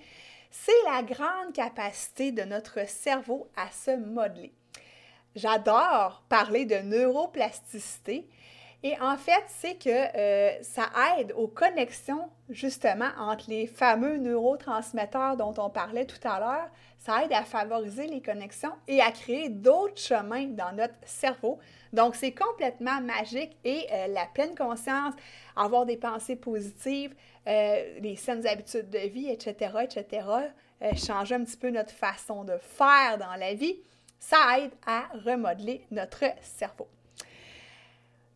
c'est 0.48 0.70
la 0.84 1.02
grande 1.02 1.52
capacité 1.52 2.30
de 2.30 2.42
notre 2.42 2.88
cerveau 2.88 3.48
à 3.56 3.72
se 3.72 3.96
modeler. 3.96 4.52
J'adore 5.34 6.22
parler 6.28 6.64
de 6.64 6.76
neuroplasticité 6.76 8.28
et 8.84 9.00
en 9.00 9.16
fait, 9.16 9.44
c'est 9.46 9.76
que 9.76 9.88
euh, 9.90 10.60
ça 10.62 10.90
aide 11.16 11.32
aux 11.36 11.46
connexions 11.46 12.28
justement 12.48 13.10
entre 13.16 13.48
les 13.48 13.68
fameux 13.68 14.16
neurotransmetteurs 14.16 15.36
dont 15.36 15.54
on 15.58 15.70
parlait 15.70 16.04
tout 16.04 16.26
à 16.26 16.40
l'heure. 16.40 16.68
Ça 16.98 17.24
aide 17.24 17.32
à 17.32 17.44
favoriser 17.44 18.08
les 18.08 18.20
connexions 18.20 18.72
et 18.88 19.00
à 19.00 19.12
créer 19.12 19.48
d'autres 19.48 20.00
chemins 20.00 20.46
dans 20.46 20.72
notre 20.72 20.94
cerveau. 21.04 21.60
Donc, 21.92 22.16
c'est 22.16 22.32
complètement 22.32 23.00
magique 23.00 23.56
et 23.64 23.86
euh, 23.92 24.08
la 24.08 24.26
pleine 24.26 24.56
conscience, 24.56 25.14
avoir 25.54 25.86
des 25.86 25.96
pensées 25.96 26.36
positives, 26.36 27.14
euh, 27.46 28.00
les 28.00 28.16
saines 28.16 28.46
habitudes 28.48 28.90
de 28.90 28.98
vie, 28.98 29.28
etc., 29.28 29.74
etc., 29.84 30.26
changer 30.96 31.36
un 31.36 31.44
petit 31.44 31.56
peu 31.56 31.70
notre 31.70 31.92
façon 31.92 32.42
de 32.42 32.58
faire 32.58 33.16
dans 33.16 33.36
la 33.38 33.54
vie, 33.54 33.76
ça 34.18 34.58
aide 34.58 34.72
à 34.84 35.04
remodeler 35.24 35.86
notre 35.92 36.24
cerveau. 36.40 36.88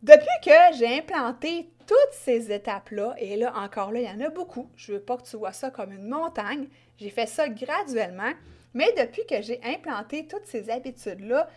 Depuis 0.03 0.27
que 0.43 0.77
j'ai 0.77 0.99
implanté 0.99 1.69
toutes 1.87 2.13
ces 2.13 2.51
étapes-là, 2.51 3.15
et 3.17 3.35
là 3.35 3.53
encore 3.55 3.91
là, 3.91 3.99
il 3.99 4.05
y 4.05 4.09
en 4.09 4.25
a 4.25 4.29
beaucoup, 4.29 4.69
je 4.75 4.91
ne 4.91 4.97
veux 4.97 5.03
pas 5.03 5.17
que 5.17 5.23
tu 5.23 5.37
vois 5.37 5.53
ça 5.53 5.71
comme 5.71 5.91
une 5.91 6.07
montagne, 6.07 6.67
j'ai 6.99 7.09
fait 7.09 7.25
ça 7.25 7.49
graduellement, 7.49 8.31
mais 8.73 8.91
depuis 8.93 9.25
que 9.25 9.41
j'ai 9.41 9.59
implanté 9.63 10.27
toutes 10.27 10.45
ces 10.45 10.69
habitudes-là, 10.69 11.49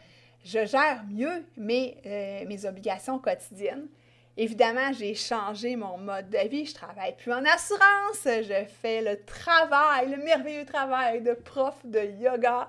je 0.45 0.65
gère 0.65 1.05
mieux 1.11 1.45
mes, 1.59 1.99
euh, 2.07 2.45
mes 2.47 2.65
obligations 2.65 3.19
quotidiennes. 3.19 3.89
Évidemment, 4.37 4.91
j'ai 4.99 5.15
changé 5.15 5.77
mon 5.77 5.99
mode 5.99 6.31
de 6.31 6.49
vie. 6.49 6.65
Je 6.65 6.75
travaille 6.75 7.15
plus 7.17 7.33
en 7.33 7.45
assurance. 7.45 8.25
Je 8.25 8.65
fais 8.81 9.03
le 9.03 9.23
travail, 9.25 10.09
le 10.09 10.17
merveilleux 10.17 10.65
travail 10.65 11.21
de 11.21 11.35
prof 11.35 11.75
de 11.85 12.01
yoga 12.23 12.69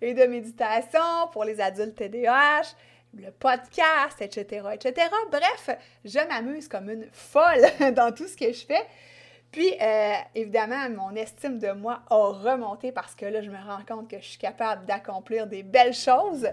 et 0.00 0.14
de 0.14 0.24
méditation 0.24 1.28
pour 1.32 1.44
les 1.44 1.60
adultes 1.60 1.94
TDAH 1.94 2.74
le 3.14 3.30
podcast, 3.30 4.20
etc., 4.20 4.66
etc. 4.72 5.08
Bref, 5.30 5.70
je 6.04 6.18
m'amuse 6.28 6.68
comme 6.68 6.90
une 6.90 7.06
folle 7.12 7.64
dans 7.94 8.12
tout 8.12 8.26
ce 8.26 8.36
que 8.36 8.52
je 8.52 8.64
fais. 8.64 8.86
Puis, 9.52 9.74
euh, 9.82 10.14
évidemment, 10.34 10.88
mon 10.88 11.14
estime 11.14 11.58
de 11.58 11.72
moi 11.72 12.02
a 12.08 12.32
remonté 12.32 12.90
parce 12.90 13.14
que 13.14 13.26
là, 13.26 13.42
je 13.42 13.50
me 13.50 13.58
rends 13.58 13.84
compte 13.86 14.08
que 14.08 14.18
je 14.18 14.24
suis 14.24 14.38
capable 14.38 14.86
d'accomplir 14.86 15.46
des 15.46 15.62
belles 15.62 15.92
choses. 15.92 16.48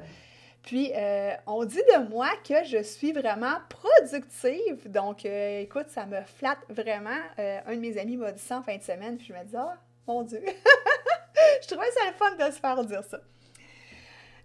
Puis, 0.64 0.92
euh, 0.94 1.32
on 1.48 1.64
dit 1.64 1.82
de 1.96 2.10
moi 2.10 2.28
que 2.46 2.66
je 2.66 2.84
suis 2.84 3.14
vraiment 3.14 3.56
productive. 3.70 4.92
Donc, 4.92 5.26
euh, 5.26 5.62
écoute, 5.62 5.88
ça 5.88 6.06
me 6.06 6.22
flatte 6.24 6.60
vraiment. 6.68 7.18
un 7.38 7.74
de 7.74 7.80
mes 7.80 7.98
amis 7.98 8.18
m'a 8.18 8.34
dit 8.34 8.44
ça 8.44 8.58
en 8.58 8.64
fin 8.64 8.76
de 8.76 8.84
semaine, 8.84 9.16
puis 9.16 9.28
je 9.28 9.34
me 9.34 9.44
dis, 9.46 9.56
ah, 9.56 9.78
mon 10.06 10.24
Dieu! 10.24 10.44
je 11.62 11.68
trouvais 11.68 11.92
ça 11.92 12.02
le 12.06 12.14
fun 12.18 12.36
de 12.36 12.52
se 12.54 12.60
faire 12.60 12.84
dire 12.84 13.04
ça. 13.06 13.20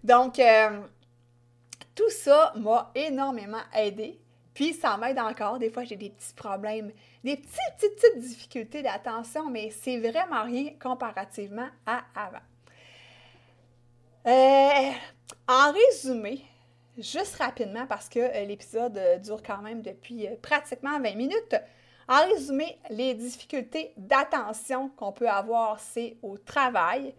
Donc, 0.01 0.39
tout 1.95 2.09
ça 2.09 2.53
m'a 2.55 2.91
énormément 2.93 3.63
aidé. 3.73 4.19
Puis 4.53 4.73
ça 4.73 4.97
m'aide 4.97 5.19
encore. 5.19 5.59
Des 5.59 5.69
fois, 5.69 5.83
j'ai 5.83 5.97
des 5.97 6.09
petits 6.09 6.33
problèmes, 6.33 6.91
des 7.23 7.37
petites, 7.37 7.59
petites, 7.77 7.95
petites 7.95 8.19
difficultés 8.19 8.81
d'attention, 8.83 9.49
mais 9.49 9.69
c'est 9.69 9.99
vraiment 9.99 10.43
rien 10.43 10.71
comparativement 10.81 11.67
à 11.85 12.03
avant. 12.15 12.39
Euh, 14.27 14.91
en 15.47 15.71
résumé, 15.71 16.41
juste 16.97 17.35
rapidement, 17.35 17.85
parce 17.85 18.09
que 18.09 18.19
euh, 18.19 18.45
l'épisode 18.45 18.97
euh, 18.97 19.17
dure 19.17 19.43
quand 19.43 19.61
même 19.61 19.81
depuis 19.81 20.27
pratiquement 20.41 20.99
20 20.99 21.15
minutes. 21.15 21.55
En 22.07 22.23
résumé, 22.25 22.77
les 22.89 23.13
difficultés 23.13 23.93
d'attention 23.97 24.89
qu'on 24.89 25.11
peut 25.11 25.29
avoir, 25.29 25.79
c'est 25.79 26.17
au 26.21 26.37
travail, 26.37 27.13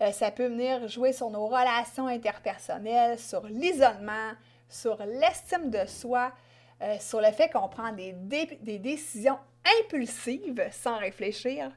euh, 0.00 0.12
ça 0.12 0.30
peut 0.30 0.46
venir 0.46 0.86
jouer 0.88 1.12
sur 1.12 1.30
nos 1.30 1.46
relations 1.46 2.06
interpersonnelles, 2.06 3.18
sur 3.18 3.46
l'isolement, 3.46 4.32
sur 4.68 4.98
l'estime 5.04 5.70
de 5.70 5.86
soi, 5.86 6.32
euh, 6.82 6.96
sur 7.00 7.20
le 7.20 7.32
fait 7.32 7.50
qu'on 7.50 7.68
prend 7.68 7.92
des, 7.92 8.12
des, 8.12 8.78
décisions 8.78 9.38
impulsives 9.80 10.68
sans 10.70 10.98
réfléchir. 10.98 11.72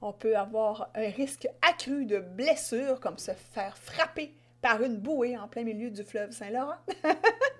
On 0.00 0.12
peut 0.12 0.36
avoir 0.36 0.90
un 0.94 1.10
risque 1.10 1.46
accru 1.66 2.06
de 2.06 2.18
blessures, 2.18 3.00
comme 3.00 3.18
se 3.18 3.32
faire 3.32 3.76
frapper 3.76 4.32
par 4.62 4.82
une 4.82 4.96
bouée 4.96 5.36
en 5.36 5.46
plein 5.46 5.64
milieu 5.64 5.90
du 5.90 6.02
fleuve 6.02 6.30
Saint-Laurent. 6.30 6.76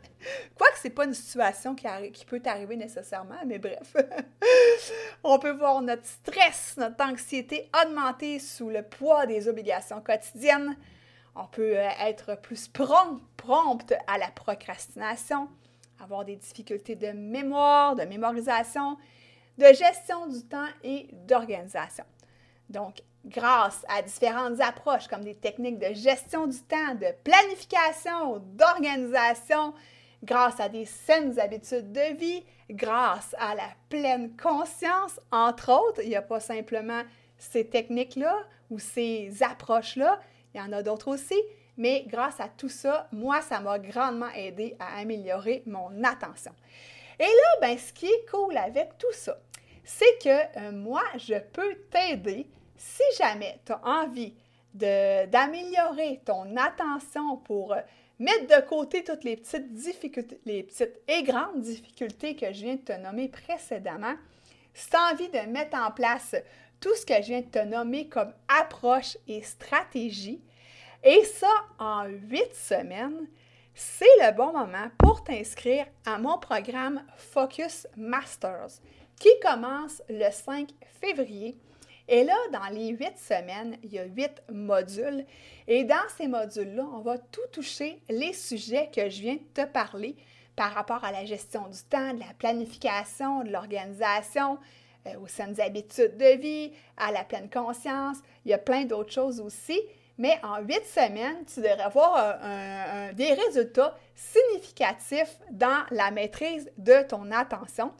C'est 0.85 0.90
pas 0.90 1.07
une 1.07 1.14
situation 1.14 1.75
qui, 1.75 1.87
qui 2.12 2.27
peut 2.27 2.42
arriver 2.44 2.77
nécessairement, 2.77 3.38
mais 3.47 3.59
bref. 3.59 3.97
On 5.25 5.38
peut 5.38 5.53
voir 5.53 5.81
notre 5.81 6.05
stress, 6.05 6.75
notre 6.77 7.03
anxiété 7.03 7.70
augmenter 7.83 8.38
sous 8.38 8.68
le 8.68 8.83
poids 8.83 9.25
des 9.25 9.49
obligations 9.49 10.03
quotidiennes. 10.03 10.77
On 11.35 11.47
peut 11.47 11.79
euh, 11.79 11.88
être 12.03 12.38
plus 12.38 12.68
prompt, 12.68 13.18
prompte 13.38 13.94
à 14.07 14.18
la 14.18 14.29
procrastination, 14.29 15.49
avoir 16.03 16.27
des 16.27 16.37
difficultés 16.37 16.97
de 16.97 17.12
mémoire, 17.12 17.94
de 17.97 18.03
mémorisation, 18.03 18.99
de 19.57 19.73
gestion 19.73 20.27
du 20.27 20.42
temps 20.42 20.68
et 20.83 21.09
d'organisation. 21.27 22.05
Donc, 22.68 23.01
grâce 23.25 23.87
à 23.88 24.03
différentes 24.03 24.61
approches 24.61 25.09
comme 25.09 25.25
des 25.25 25.35
techniques 25.35 25.79
de 25.79 25.94
gestion 25.94 26.47
du 26.47 26.61
temps, 26.61 26.94
de 26.94 27.07
planification, 27.25 28.37
d'organisation, 28.53 29.73
grâce 30.24 30.58
à 30.58 30.68
des 30.68 30.87
saines 30.87 31.38
habitudes 31.38 31.92
de 31.92 32.16
vie, 32.16 32.42
grâce 32.70 33.34
à 33.38 33.54
la 33.54 33.68
pleine 33.88 34.37
conscience, 34.37 35.20
entre 35.30 35.70
autres. 35.70 36.00
Il 36.02 36.08
n'y 36.08 36.16
a 36.16 36.22
pas 36.22 36.40
simplement 36.40 37.02
ces 37.38 37.68
techniques-là 37.68 38.37
ou 38.70 38.78
ces 38.78 39.42
approches-là, 39.42 40.18
il 40.54 40.60
y 40.60 40.60
en 40.60 40.72
a 40.72 40.82
d'autres 40.82 41.08
aussi, 41.08 41.40
mais 41.76 42.04
grâce 42.06 42.40
à 42.40 42.48
tout 42.48 42.68
ça, 42.68 43.08
moi, 43.12 43.40
ça 43.42 43.60
m'a 43.60 43.78
grandement 43.78 44.30
aidé 44.34 44.76
à 44.78 44.98
améliorer 44.98 45.62
mon 45.66 46.02
attention. 46.02 46.52
Et 47.18 47.24
là, 47.24 47.60
ben, 47.60 47.76
ce 47.76 47.92
qui 47.92 48.06
est 48.06 48.30
cool 48.30 48.56
avec 48.56 48.96
tout 48.98 49.12
ça, 49.12 49.37
c'est 49.84 50.18
que 50.22 50.58
euh, 50.58 50.72
moi, 50.72 51.02
je 51.16 51.38
peux 51.38 51.74
t'aider 51.90 52.48
si 52.76 53.02
jamais 53.18 53.60
tu 53.64 53.72
as 53.72 53.80
envie 53.84 54.34
d'améliorer 54.72 56.20
ton 56.24 56.56
attention 56.56 57.37
pour 57.37 57.76
mettre 58.18 58.46
de 58.46 58.66
côté 58.66 59.05
toutes 59.05 59.24
les 59.24 59.37
petites 59.37 59.72
difficultés, 59.72 60.40
les 60.44 60.62
petites 60.62 61.00
et 61.09 61.22
grandes 61.22 61.61
difficultés 61.61 62.37
que 62.37 62.53
je 62.53 62.64
viens 62.64 62.77
de 62.77 62.81
te 62.81 62.92
nommer 62.92 63.29
précédemment, 63.29 64.14
si 64.72 64.90
tu 64.90 64.96
as 64.96 65.12
envie 65.12 65.29
de 65.29 65.50
mettre 65.50 65.77
en 65.77 65.90
place 65.90 66.35
tout 66.81 66.94
ce 66.94 67.07
que 67.07 67.14
je 67.14 67.29
viens 67.29 67.40
de 67.40 67.46
te 67.46 67.64
nommer 67.64 68.09
comme 68.09 68.33
approche 68.48 69.16
et 69.27 69.42
stratégie, 69.42 70.42
et 71.03 71.24
ça 71.24 71.53
en 71.79 72.05
huit 72.05 72.55
semaines, 72.55 73.27
c'est 73.74 74.05
le 74.20 74.33
bon 74.33 74.53
moment 74.53 74.88
pour 74.98 75.24
t'inscrire 75.24 75.87
à 76.07 76.18
mon 76.18 76.38
programme 76.38 77.05
Focus 77.16 77.87
Masters 77.96 78.81
qui 79.18 79.29
commence 79.42 80.03
le 80.09 80.31
5 80.31 80.70
février 81.00 81.57
et 82.09 82.25
là, 82.25 82.37
dans 82.53 82.69
les 82.75 82.88
huit 82.88 83.17
semaines, 83.17 83.77
il 83.83 83.93
y 83.93 83.99
a 83.99 84.05
huit 84.05 84.43
modules. 84.53 85.25
Et 85.67 85.85
dans 85.85 86.07
ces 86.17 86.29
modules-là, 86.29 86.85
on 86.93 87.01
va 87.01 87.17
tout 87.19 87.47
toucher 87.53 88.01
les 88.11 88.33
sujets 88.33 88.90
que 88.95 89.09
je 89.09 89.23
viens 89.23 89.35
de 89.35 89.62
te 89.62 89.67
parler 89.67 90.14
par 90.55 90.73
rapport 90.73 91.03
à 91.03 91.12
la 91.12 91.25
gestion 91.25 91.67
du 91.69 91.83
temps, 91.88 92.12
de 92.12 92.21
la 92.21 92.35
planification, 92.38 93.43
de 93.43 93.51
l'organisation, 93.51 94.59
euh, 95.07 95.19
aux 95.19 95.27
saines 95.27 95.61
habitudes 95.61 96.17
de 96.17 96.38
vie, 96.38 96.73
à 96.97 97.11
la 97.11 97.25
pleine 97.25 97.49
conscience. 97.49 98.19
Il 98.45 98.51
y 98.51 98.55
a 98.55 98.59
plein 98.59 98.85
d'autres 98.85 99.12
choses 99.12 99.40
aussi. 99.40 99.81
Mais 100.17 100.38
en 100.45 100.61
huit 100.61 100.85
semaines, 100.85 101.45
tu 101.53 101.61
devrais 101.61 101.81
avoir 101.81 102.38
des 103.14 103.33
résultats 103.33 103.99
significatifs 104.14 105.40
dans 105.51 105.83
la 105.90 106.12
maîtrise 106.12 106.71
de 106.79 107.03
ton 107.03 107.33
attention. 107.33 107.90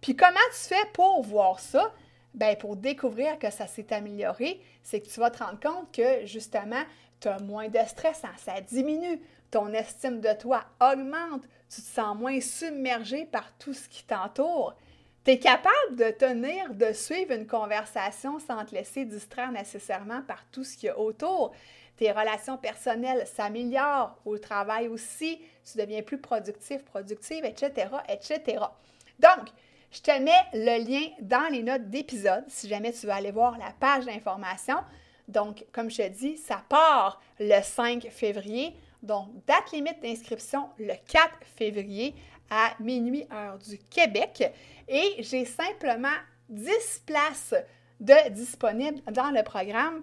Puis 0.00 0.14
comment 0.14 0.36
tu 0.52 0.68
fais 0.68 0.88
pour 0.92 1.22
voir 1.22 1.58
ça? 1.58 1.92
Bien, 2.36 2.54
pour 2.54 2.76
découvrir 2.76 3.38
que 3.38 3.50
ça 3.50 3.66
s'est 3.66 3.94
amélioré, 3.94 4.60
c'est 4.82 5.00
que 5.00 5.08
tu 5.08 5.20
vas 5.20 5.30
te 5.30 5.42
rendre 5.42 5.58
compte 5.58 5.90
que 5.90 6.26
justement, 6.26 6.82
tu 7.18 7.28
as 7.28 7.38
moins 7.38 7.68
de 7.68 7.78
stress, 7.86 8.24
hein, 8.24 8.34
ça 8.36 8.60
diminue, 8.60 9.22
ton 9.50 9.72
estime 9.72 10.20
de 10.20 10.32
toi 10.38 10.62
augmente, 10.78 11.44
tu 11.70 11.80
te 11.80 11.86
sens 11.86 12.14
moins 12.14 12.38
submergé 12.42 13.24
par 13.24 13.56
tout 13.56 13.72
ce 13.72 13.88
qui 13.88 14.04
t'entoure. 14.04 14.76
Tu 15.24 15.30
es 15.30 15.38
capable 15.38 15.96
de 15.96 16.10
tenir, 16.10 16.74
de 16.74 16.92
suivre 16.92 17.32
une 17.32 17.46
conversation 17.46 18.38
sans 18.38 18.66
te 18.66 18.74
laisser 18.74 19.06
distraire 19.06 19.50
nécessairement 19.50 20.20
par 20.20 20.44
tout 20.52 20.62
ce 20.62 20.76
qu'il 20.76 20.88
y 20.88 20.90
a 20.90 20.98
autour. 20.98 21.54
Tes 21.96 22.12
relations 22.12 22.58
personnelles 22.58 23.26
s'améliorent, 23.26 24.14
au 24.26 24.36
travail 24.36 24.88
aussi, 24.88 25.40
tu 25.64 25.78
deviens 25.78 26.02
plus 26.02 26.18
productif, 26.18 26.84
productive, 26.84 27.46
etc., 27.46 27.88
etc. 28.10 28.58
Donc, 29.18 29.48
je 29.90 30.00
te 30.00 30.18
mets 30.18 30.30
le 30.52 30.84
lien 30.84 31.06
dans 31.20 31.50
les 31.50 31.62
notes 31.62 31.88
d'épisode 31.88 32.44
si 32.48 32.68
jamais 32.68 32.92
tu 32.92 33.06
veux 33.06 33.12
aller 33.12 33.30
voir 33.30 33.58
la 33.58 33.72
page 33.78 34.04
d'information. 34.04 34.76
Donc, 35.28 35.64
comme 35.72 35.90
je 35.90 35.96
te 35.98 36.08
dis, 36.08 36.36
ça 36.36 36.62
part 36.68 37.20
le 37.40 37.60
5 37.62 38.08
février. 38.10 38.76
Donc, 39.02 39.28
date 39.46 39.72
limite 39.72 40.00
d'inscription 40.00 40.68
le 40.78 40.94
4 41.06 41.30
février 41.56 42.14
à 42.50 42.74
minuit 42.80 43.26
heure 43.32 43.58
du 43.58 43.78
Québec. 43.78 44.52
Et 44.88 45.16
j'ai 45.18 45.44
simplement 45.44 46.08
10 46.48 47.02
places 47.06 47.54
de 48.00 48.30
disponibles 48.30 49.00
dans 49.12 49.30
le 49.30 49.42
programme 49.42 50.02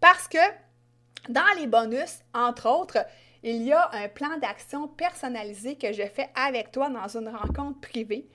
parce 0.00 0.28
que 0.28 0.38
dans 1.28 1.58
les 1.58 1.66
bonus, 1.66 2.20
entre 2.34 2.68
autres, 2.68 2.98
il 3.42 3.62
y 3.62 3.72
a 3.72 3.90
un 3.92 4.08
plan 4.08 4.38
d'action 4.38 4.88
personnalisé 4.88 5.76
que 5.76 5.92
je 5.92 6.02
fais 6.02 6.30
avec 6.34 6.70
toi 6.70 6.88
dans 6.88 7.16
une 7.16 7.28
rencontre 7.28 7.80
privée. 7.80 8.26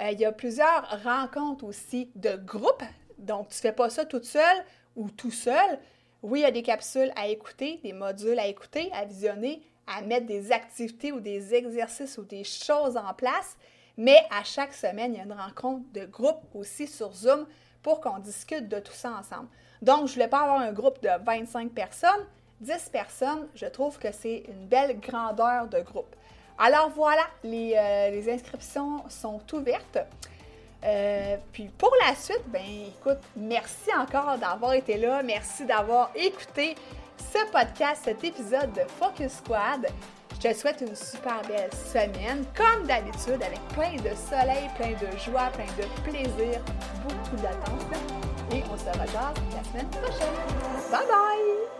Euh, 0.00 0.10
il 0.12 0.20
y 0.20 0.24
a 0.24 0.32
plusieurs 0.32 1.02
rencontres 1.04 1.64
aussi 1.64 2.10
de 2.14 2.36
groupe, 2.36 2.82
donc 3.18 3.48
tu 3.48 3.56
ne 3.56 3.60
fais 3.60 3.72
pas 3.72 3.90
ça 3.90 4.04
toute 4.04 4.24
seule 4.24 4.64
ou 4.96 5.10
tout 5.10 5.30
seul. 5.30 5.78
Oui, 6.22 6.40
il 6.40 6.42
y 6.42 6.46
a 6.46 6.50
des 6.50 6.62
capsules 6.62 7.12
à 7.16 7.28
écouter, 7.28 7.80
des 7.82 7.92
modules 7.92 8.38
à 8.38 8.46
écouter, 8.46 8.90
à 8.92 9.04
visionner, 9.04 9.62
à 9.86 10.02
mettre 10.02 10.26
des 10.26 10.52
activités 10.52 11.12
ou 11.12 11.20
des 11.20 11.54
exercices 11.54 12.18
ou 12.18 12.24
des 12.24 12.44
choses 12.44 12.96
en 12.96 13.12
place, 13.14 13.56
mais 13.96 14.18
à 14.30 14.44
chaque 14.44 14.72
semaine, 14.72 15.14
il 15.14 15.18
y 15.18 15.20
a 15.20 15.24
une 15.24 15.32
rencontre 15.32 15.84
de 15.92 16.06
groupe 16.06 16.40
aussi 16.54 16.86
sur 16.86 17.12
Zoom 17.12 17.46
pour 17.82 18.00
qu'on 18.00 18.18
discute 18.18 18.68
de 18.68 18.78
tout 18.78 18.92
ça 18.92 19.12
ensemble. 19.18 19.48
Donc, 19.82 20.06
je 20.06 20.12
ne 20.12 20.14
voulais 20.14 20.28
pas 20.28 20.40
avoir 20.40 20.60
un 20.60 20.72
groupe 20.72 21.02
de 21.02 21.08
25 21.24 21.72
personnes, 21.72 22.26
10 22.60 22.90
personnes, 22.90 23.48
je 23.54 23.66
trouve 23.66 23.98
que 23.98 24.12
c'est 24.12 24.44
une 24.48 24.66
belle 24.66 25.00
grandeur 25.00 25.66
de 25.68 25.80
groupe. 25.80 26.14
Alors 26.58 26.90
voilà, 26.94 27.22
les, 27.42 27.74
euh, 27.76 28.32
inscriptions 28.32 29.02
sont 29.08 29.40
ouvertes. 29.52 29.98
Euh, 30.84 31.36
puis 31.52 31.68
pour 31.76 31.92
la 32.06 32.14
suite, 32.14 32.42
ben 32.46 32.62
écoute, 32.88 33.20
merci 33.36 33.90
encore 33.98 34.38
d'avoir 34.38 34.72
été 34.72 34.96
là, 34.96 35.22
merci 35.22 35.66
d'avoir 35.66 36.10
écouté 36.14 36.74
ce 37.18 37.50
podcast, 37.52 38.02
cet 38.04 38.24
épisode 38.24 38.72
de 38.72 38.80
Focus 38.98 39.32
Squad. 39.32 39.86
Je 40.42 40.48
te 40.48 40.54
souhaite 40.54 40.80
une 40.80 40.96
super 40.96 41.42
belle 41.46 41.70
semaine, 41.74 42.44
comme 42.56 42.86
d'habitude, 42.86 43.42
avec 43.42 43.60
plein 43.74 43.92
de 43.96 44.16
soleil, 44.16 44.70
plein 44.76 44.92
de 44.92 45.18
joie, 45.18 45.50
plein 45.52 45.66
de 45.76 46.02
plaisir, 46.02 46.60
beaucoup 47.02 47.36
d'attention. 47.42 48.16
Et 48.52 48.62
on 48.72 48.76
se 48.78 48.98
rejoint 48.98 49.34
la 49.54 49.64
semaine 49.64 49.90
prochaine. 49.90 50.34
Bye 50.90 51.06
bye! 51.06 51.79